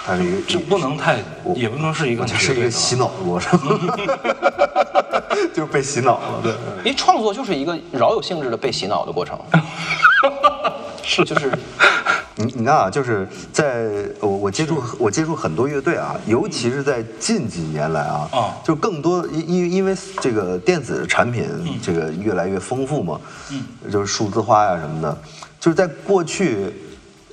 [0.05, 1.19] 它是一个，这不能太，
[1.55, 3.59] 也不能是一个这是一个洗脑的过程，
[5.53, 6.41] 就是被洗脑了。
[6.43, 6.53] 对，
[6.85, 9.37] 因为创作就是一个饶有兴致的被洗脑的过程。
[11.07, 11.51] 是，就是
[12.35, 13.89] 你你看啊，就是在
[14.21, 21.49] 我我接触我接触很多乐队啊，尤其是在近几年来啊，啊就更多因因因为这个电子产品
[21.81, 23.21] 这个越来越丰富嘛，
[23.53, 25.17] 嗯，就是数字化呀什么的，
[25.61, 26.75] 就是在过去，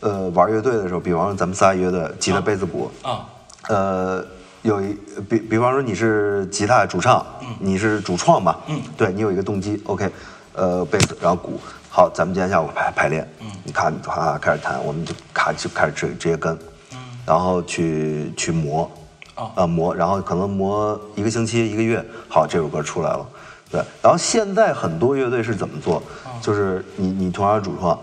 [0.02, 3.26] 呃，玩乐队的时候，比方说咱们仨乐队，吉他、贝斯、鼓，啊，
[3.70, 4.24] 呃，
[4.62, 4.96] 有一
[5.28, 7.26] 比比方说你是吉他主唱，
[7.60, 8.80] 你是主创吧，嗯。
[8.96, 10.10] 对你有一个动机，OK，
[10.54, 11.60] 呃，贝斯，然后鼓，
[11.96, 16.52] 好，咱们今天下午排排练，嗯，你看啊，开始弹，我们就咔就开始直直接跟，
[16.92, 18.90] 嗯，然后去去磨，
[19.36, 19.52] 哦。
[19.54, 23.24] 啊磨，然后可能磨一个星期一个月，好，这首歌出来了。
[23.70, 26.02] 对，然后现在很多乐队是怎么做？
[26.42, 28.00] 就是你你同样是主创，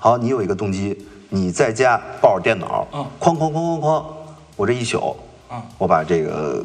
[0.00, 4.04] 好，你有一个动机，你在家抱着电脑，嗯哐哐哐哐哐，
[4.56, 5.16] 我这一宿，
[5.52, 6.60] 嗯我把这个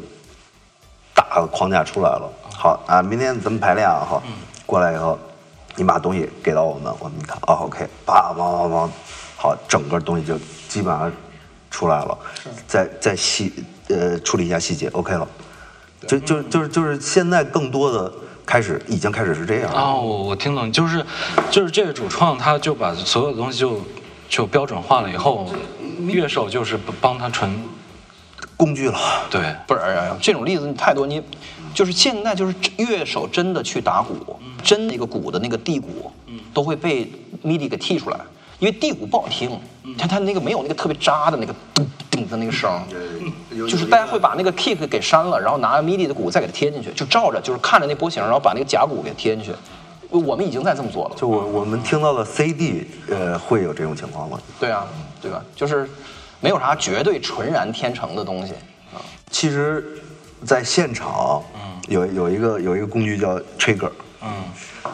[1.14, 2.28] 大的框架出来了。
[2.52, 4.20] 好啊，明天咱们排练啊，好，
[4.66, 5.16] 过来以后，
[5.76, 8.90] 你把东西给到我们，我们一看，哦，OK，叭，汪汪汪，
[9.36, 11.12] 好，整个东西就基本上
[11.70, 12.18] 出来了，
[12.66, 13.52] 再再细
[13.88, 15.26] 呃处理一下细节，OK 了。
[16.06, 18.12] 就就就是就是现在更多的
[18.44, 19.80] 开始已经开始是这样了。
[19.80, 21.04] 哦，我我听懂，就是
[21.50, 23.80] 就是这个主创他就把所有的东西就
[24.28, 25.50] 就标准化了以后，
[26.06, 27.58] 乐手就是帮他纯
[28.56, 28.98] 工具了，
[29.30, 31.06] 对不是哎呀，这种例子太多。
[31.06, 31.22] 你
[31.74, 34.14] 就是现在就是乐手真的去打鼓，
[34.62, 36.10] 真那个鼓的那个地鼓，
[36.52, 37.10] 都会被
[37.44, 38.18] MIDI 给剔出来，
[38.58, 39.50] 因为地鼓不好听，
[39.98, 42.70] 它它那个没有那个特别扎的那个咚咚的那个声，
[43.50, 49.52] 就是大家会把那个 kick 给删了，然后拿 MIDI 的鼓再给它贴进去，就照着就是看着那波形，然后把那个假鼓给贴进去。
[50.10, 51.16] 我们已经在这么做了。
[51.16, 54.38] 就我我们听到的 CD，呃，会有这种情况吗？
[54.60, 54.86] 对啊，
[55.20, 55.42] 对吧？
[55.56, 55.90] 就是
[56.40, 58.52] 没有啥绝对纯然天成的东西
[58.94, 59.02] 啊。
[59.28, 59.98] 其实，
[60.44, 61.60] 在现场，嗯。
[61.88, 63.90] 有有一个有一个工具叫 Trigger，
[64.22, 64.30] 嗯，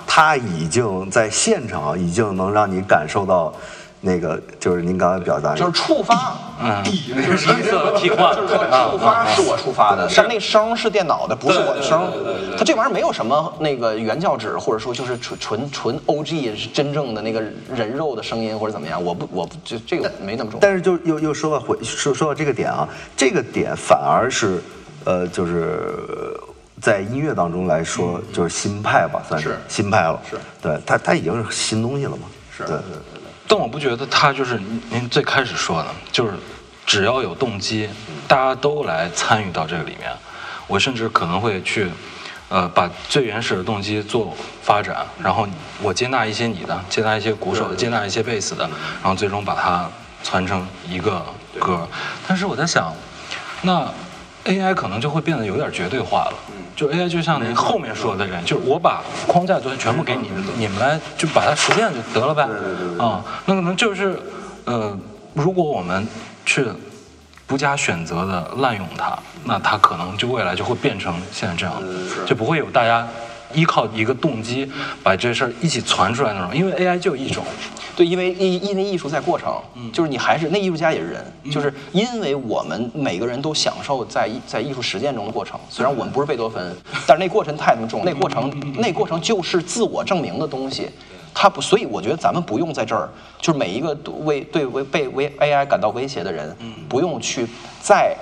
[0.08, 3.54] 它已经在现场已经能让你感受到
[4.00, 8.58] 那个，就是您刚才表达就是触发，嗯，是声色 替换，就是说
[8.90, 12.10] 触发是我触发的，但是那声是电脑的，不是我的声。
[12.58, 17.40] 它这玩意儿没有什么那个原教旨，或者说就是纯纯纯 OG 是真正的那个
[17.72, 20.58] 人肉的声音或者怎么样，我不我不这这个没那么重。
[20.58, 20.60] 要。
[20.60, 24.60] 但是就又又说到回说说到这个点啊，这个点反而是，
[25.04, 25.94] 呃，就是
[26.80, 30.20] 在音乐当中来说，就是新派吧，算是是新派了。
[30.28, 32.22] 是，对，他他已经是新东西了嘛。
[32.56, 32.76] 是对。
[33.48, 36.34] 但我不觉得他就是您您最开始说的，就是
[36.86, 37.88] 只要有动机，
[38.28, 40.10] 大家都来参与到这个里面。
[40.68, 41.90] 我甚至可能会去，
[42.48, 44.32] 呃，把最原始的动机做
[44.62, 45.48] 发展，然后
[45.82, 48.62] 我接纳一些你的，接纳一些鼓手的，接纳一些贝斯的，
[49.02, 49.90] 然后最终把它
[50.22, 51.26] 传成一个
[51.58, 51.88] 歌。
[52.28, 52.94] 但是我在想，
[53.62, 53.92] 那
[54.44, 56.34] AI 可能就会变得有点绝对化了。
[56.74, 62.42] 就 AI 就像您后面说的人，就是我把框架东西全部给你们，你们来就把它实现就得了呗。
[62.98, 64.18] 啊，那可能就是，
[64.64, 64.96] 呃，
[65.34, 66.06] 如果我们
[66.46, 66.66] 去
[67.46, 71.74] 不加选择的滥用它，那它可能就未来就会变成现在这样，
[72.26, 73.06] 就不会有大家
[73.52, 74.70] 依靠一个动机
[75.02, 77.44] 把这事儿一起传出来那种，因为 AI 就一种。
[77.96, 79.60] 对，因为艺因为艺术在过程，
[79.92, 85.58] 就是你还是那艺术家也是人，就是因为我们每个人都享受在在艺术实践中的过程。
[85.68, 86.74] 虽然我们不是贝多芬，
[87.06, 90.88] 但是那过程太他妈重，那过程那过程就是自我证明的东西。
[91.32, 93.08] 他不，所以我觉得咱们不用在这儿，
[93.40, 96.56] 就是每一个为对为被为 AI 感到威胁的人，
[96.88, 97.46] 不用去
[97.80, 98.16] 在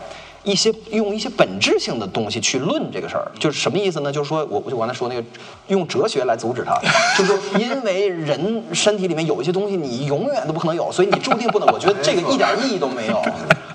[0.49, 4.11] 一些用一些本质性的东西去论这个事儿，就是什么意思呢？
[4.11, 5.23] 就是说我我就刚才说那个
[5.67, 6.81] 用哲学来阻止他，
[7.19, 11.69] 就是说因为人身体里面有一些东西你永远都不可能有，所以你注定不能。
[11.69, 13.23] 我觉得这个一点意义都没有，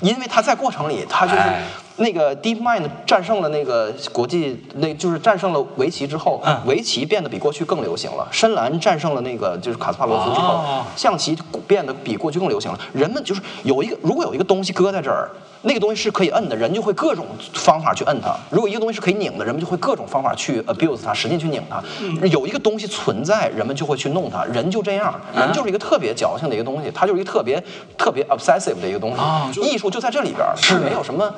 [0.03, 1.63] 因为它在过程里，它就是哎
[1.95, 8.27] 那个 DeepMind 战胜了那个国际，那就是战胜了围棋之后，嗯围棋变得比过去更流行了。
[8.31, 11.37] 深蓝战胜了那个就是卡斯帕罗夫之后，哦象棋
[11.67, 12.79] 变得比过去更流行了。
[12.93, 15.29] 人们就是有一个，如果有一个东西搁在这儿，
[15.61, 21.81] 那个东西是可以摁的，人就会各种方法去摁它；如果一个东西是可以拧的，人们就会各种方法去 abuse 它，使劲去拧它。
[22.27, 24.43] 有一个东西存在，人们就会去弄它。
[24.45, 27.63] 人就这样，人就是一个特别矫情的一个东西，它就是一个特别
[27.95, 29.61] 特别 obsessive 的一个东西。
[29.61, 31.31] 艺术就在这里边是，没有什么，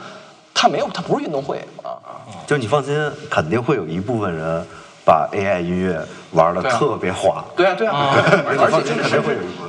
[0.54, 2.00] 它没有，它不是运动会啊。
[2.48, 4.66] 就你放心，肯定会有一部分人
[5.04, 6.02] 把 AI 音乐
[6.36, 7.44] 玩的特别滑。
[7.56, 8.14] 对啊，对啊，
[8.48, 9.22] 而 而且真的是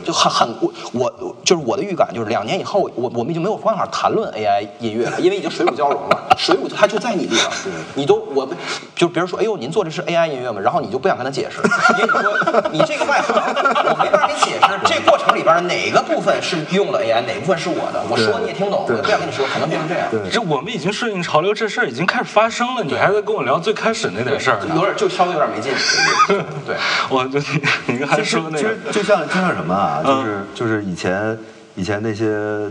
[0.05, 7.51] 就很很我我就是我的预感就是两年以后，我我们已经没有办法谈论 AI 音乐了，因为已经水乳交融了，水乳它就在你地方，
[7.95, 8.57] 你都我们
[8.95, 10.61] 就别人说，哎呦，您做的是 AI 音乐吗？
[10.61, 11.59] 然后你就不想跟他解释，
[11.99, 20.09] 因为你说你这个外行，我没法给你解释这过程里边哪个部分是用了 AI，哪部分是我的，我说你也听不懂，我也不想跟你说，可能变成这样。
[20.31, 24.59] 这我们已经顺应潮流，这事儿已经开始发生了，你还在跟我聊最开始那点事儿？
[24.75, 25.73] 有点就稍微有点没劲，
[26.65, 26.77] 对，
[27.11, 27.41] 我就
[27.87, 30.07] 你刚才说那个就像就像什么啊，嗯。
[30.07, 31.39] 就是就是以前
[31.75, 32.27] 以前那些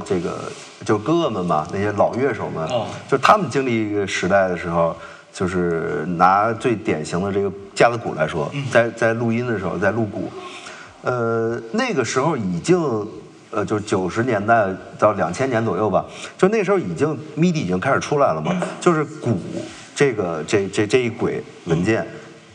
[0.06, 0.40] 这个
[0.86, 4.96] 就哥哥们嘛，那些老乐手们嗯，就他们经历一个时代的时候，
[5.34, 8.64] 就是拿最典型的这个架子鼓来说，嗯。
[8.72, 10.32] 在在录音的时候，在录鼓，
[11.04, 12.78] 呃，那个时候已经。
[13.52, 14.68] 呃，就九十年代
[15.00, 16.04] 到两千年左右吧，
[16.38, 19.40] 就那时候已经 MIDI 已经开始出来了嘛，就是鼓
[19.96, 22.06] 这个这这这一轨文件，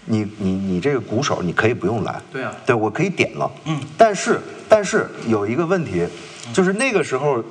[0.07, 6.07] 你你你这个鼓手你可以不用来，对啊对我可以点了，嗯，但是但是有一个问题，
[6.53, 7.43] 就是那个时候。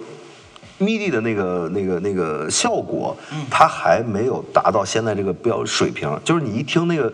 [0.81, 3.13] MIDI 的那个、那个、那个效果，
[3.51, 6.09] 它还没有达到现在这个标水平。
[6.23, 7.11] 就是你一听那个，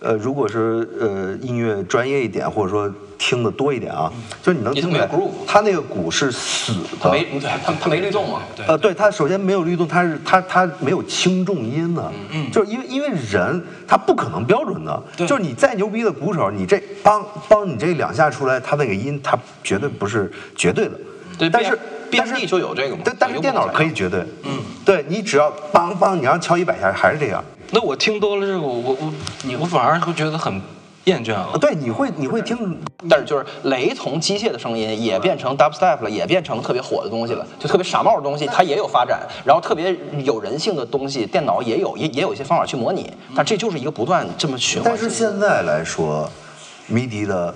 [0.00, 20.92] 呃，如果是呃音乐专业一点，或者说听的多一点啊，就是你能听出来没有 groove，它那个鼓是死的，他没他他没律动嘛，呃，对，它首先没有律动，它是它它没有轻重音呢，嗯就是因为因为人他不可能标准的，就是你再牛逼的鼓手，你这梆梆你这两下出来，他那个音他绝对不是绝对的，
[21.36, 21.50] 对。
[21.50, 21.76] 但是
[22.08, 29.12] 便但是利就有这个嘛但但是电脑可以绝对，嗯，对你只要梆梆，你让敲一百下还是这样，那我听多了这个，我我我
[29.42, 30.60] 你我反而会觉得很
[31.04, 31.56] 厌倦了。
[31.60, 39.94] 对，你会你会听，但是就是雷同机械的声音也变成 dubstep 了，也变成特别火的东西了，就特别傻帽的东西，它也有发展，然后特别
[40.24, 44.98] 有人性的东西，电脑也有也也有一些方法去模拟，但这就是一个不断这么循环但。
[44.98, 46.30] 是现在来说
[46.90, 47.54] ，MIDI 的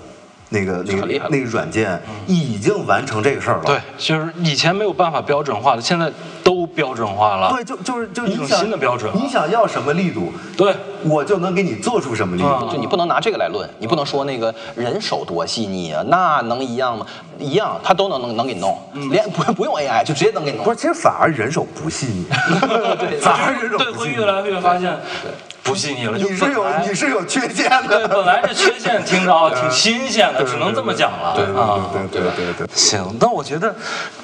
[0.49, 6.11] 那个那个那个软件已经完成这个事儿了，对，就是以前没有办法标准化的，现在
[6.43, 7.51] 都标准化了。
[7.53, 12.47] 对，就就是就一种你想新的标准你想要什么力度，对，我就能给你做出什么力度。
[12.49, 17.05] 啊就你不能拿这个来论，你不能说那个人手多细腻啊，那能一样吗？
[17.39, 18.77] 一样，他都能能能给你弄，
[19.11, 20.65] 连不不用 AI 就直接能给你弄。
[20.65, 22.25] 不是，其实反而人手不细腻，
[22.99, 24.23] 对 反而人手对，会越。
[24.23, 24.97] 来越发现
[25.63, 26.17] 不细腻了。
[26.17, 28.07] 就你是有你是有缺陷的对，的。
[28.07, 31.33] 本来这缺陷 听着挺新鲜的，只能这么讲了。
[31.35, 31.89] 对啊。
[31.91, 32.67] 对对对对对。
[32.73, 33.75] 行，但我觉得，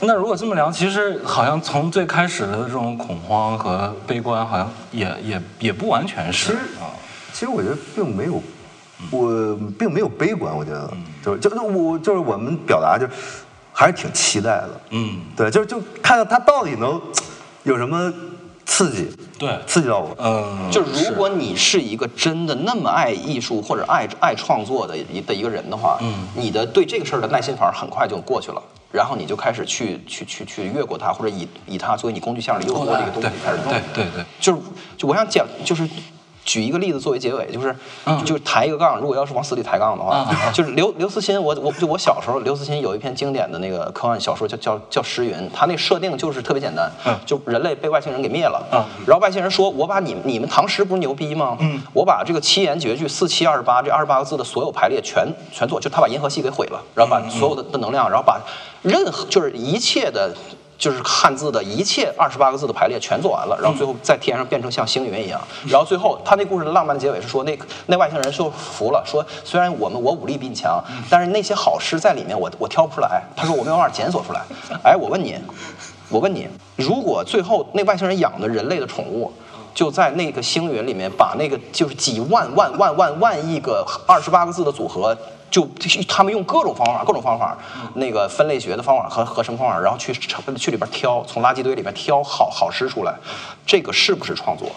[0.02, 6.92] 那如果这么聊，其实好像从最开始的这种恐慌和悲观，好像也也也不完全是其实啊。
[7.32, 8.42] 其实我觉得并没有，
[9.12, 10.92] 我并没有悲观，我觉得
[11.24, 13.12] 就是就是我就是我们表达就是
[13.72, 17.00] 还是挺期待的，嗯，对，就是就看看他到底能
[17.64, 18.12] 有什么
[18.66, 20.16] 刺激，对，刺激到我。
[20.20, 28.62] 嗯，就是如果你是一个真的那么爱艺术或者爱爱创作的一的一个人的话，嗯你的对这个事儿的耐心反而很快就过去了，
[28.92, 33.72] 然后你就开始去去去去越过它，或者以以它作为你工具箱里诱惑的一个东西对开始弄。
[33.72, 34.62] 对对对，就是
[34.98, 35.88] 就我想讲，就是
[36.50, 37.76] 举一个例子作为结尾，就是、
[38.06, 38.26] 嗯。
[38.26, 47.16] 就是抬一个杠，如果要是往死里抬杠的话， 就是刘刘慈欣，我我就我小时候，刘慈欣有一篇经典的那个科幻小说叫叫叫《诗云》，他那设定就是特别简单，嗯。
[47.26, 48.84] 就人类被外星人给灭了，嗯。
[49.06, 51.56] 然后外星人说，我把你你们唐诗不是牛逼吗？
[51.60, 51.80] 嗯。
[51.94, 57.30] 我把这个七言绝句四七二十八这二十八个字的所有排列全全做，就他把银河系给毁了，然后把嗯。
[57.30, 58.42] 所有的的能量，然后把
[58.82, 60.34] 任何就是一切的。
[60.80, 74.42] 就是汉字的一切二十八个字的排列全做完了，然后最后在天上变成像星云一样，然后最后他那故事的浪漫结尾是说那那外星人就服了，说虽然我们我武力比你强，但是那些好诗在里面我我挑不出来，他说我没有办法检索出来。
[74.82, 75.38] 哎，我问你，
[76.08, 79.30] 我问你，如果最后那外星人养的人类的宠物，
[79.74, 85.18] 就在那个星云里面把那个就是几万万万万万亿个二十八个字的组合。
[85.50, 85.68] 就
[86.08, 87.58] 他们用各种方法，各种方法，
[87.96, 93.14] 那个分类学的方法和和什么方法，然后去去里边挑，从垃圾堆里边挑好好诗出来，
[93.66, 94.72] 这个是不是创作？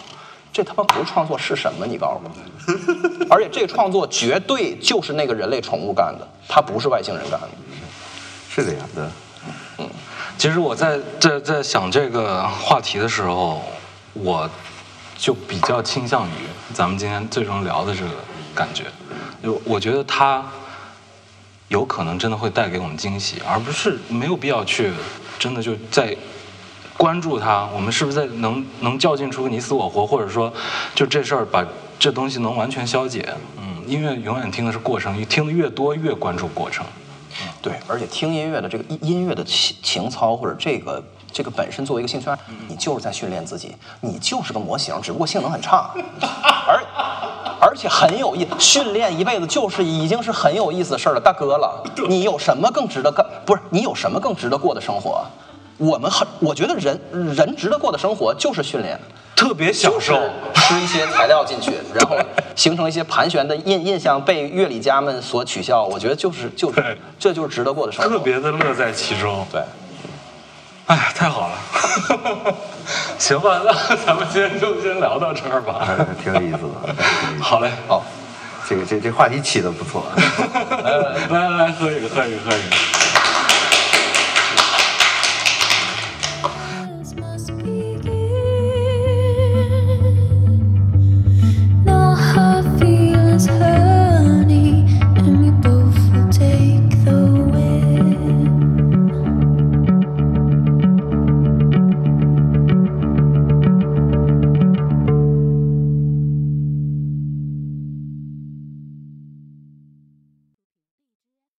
[0.51, 1.85] 这他妈不是创作是什么？
[1.87, 3.25] 你告诉我！
[3.29, 7.49] 而且这个创作绝对就是那个人类宠物干的，它不是外星人干的。
[8.49, 9.09] 是这样的，
[10.37, 13.63] 其实我在在在想这个话题的时候，
[14.13, 14.47] 我
[15.17, 18.11] 就比较倾向于咱们今天最终聊的这个
[18.53, 18.83] 感觉，
[19.41, 20.45] 就我觉得它
[21.73, 24.91] 有可能真的会带给我们惊喜，而不是没有必要去
[25.39, 26.15] 真的就在
[26.95, 30.53] 关注它，我们是不是在能能较劲出个你死我活，或者说
[30.93, 31.65] 就这事儿把
[31.97, 33.27] 这东西能完全消解。
[33.57, 36.85] 嗯，音乐永远听的是过程，你听的越多越关注过程。
[37.59, 41.03] 对，而且听音乐的这个音音乐的情情操或者这个
[41.33, 45.89] 这个本身作为一个兴趣爱好，你就是在训练自己，你就是个模型，只不过性能很差，
[46.67, 46.81] 而
[47.59, 53.25] 而且很有意，训练一辈子就是已经是很有意思的事儿了，大哥了，你有什么更值得干？
[53.45, 55.25] 不是你有什么更值得过的生活？
[55.77, 58.99] 我们很，我觉得人人值得过的生活就是训练。
[59.35, 60.13] 特别享受，
[60.53, 62.15] 吃一些材料进去， 然后
[62.55, 65.83] 形成一些盘旋的印印象，被乐理家们所取笑。
[65.83, 68.09] 我觉得就是就是这就是值得过的生活。
[68.09, 69.43] 特别的乐在其中。
[69.51, 69.61] 对，
[70.87, 71.57] 哎呀，太好了！
[73.17, 75.87] 行吧，那咱们今天就先聊到这儿吧。
[76.21, 76.95] 挺有意思的。
[77.41, 78.03] 好嘞，好。
[78.67, 80.05] 这个这这话题起的不错。
[80.83, 83.02] 来来来来，喝一个，喝一个，喝一个。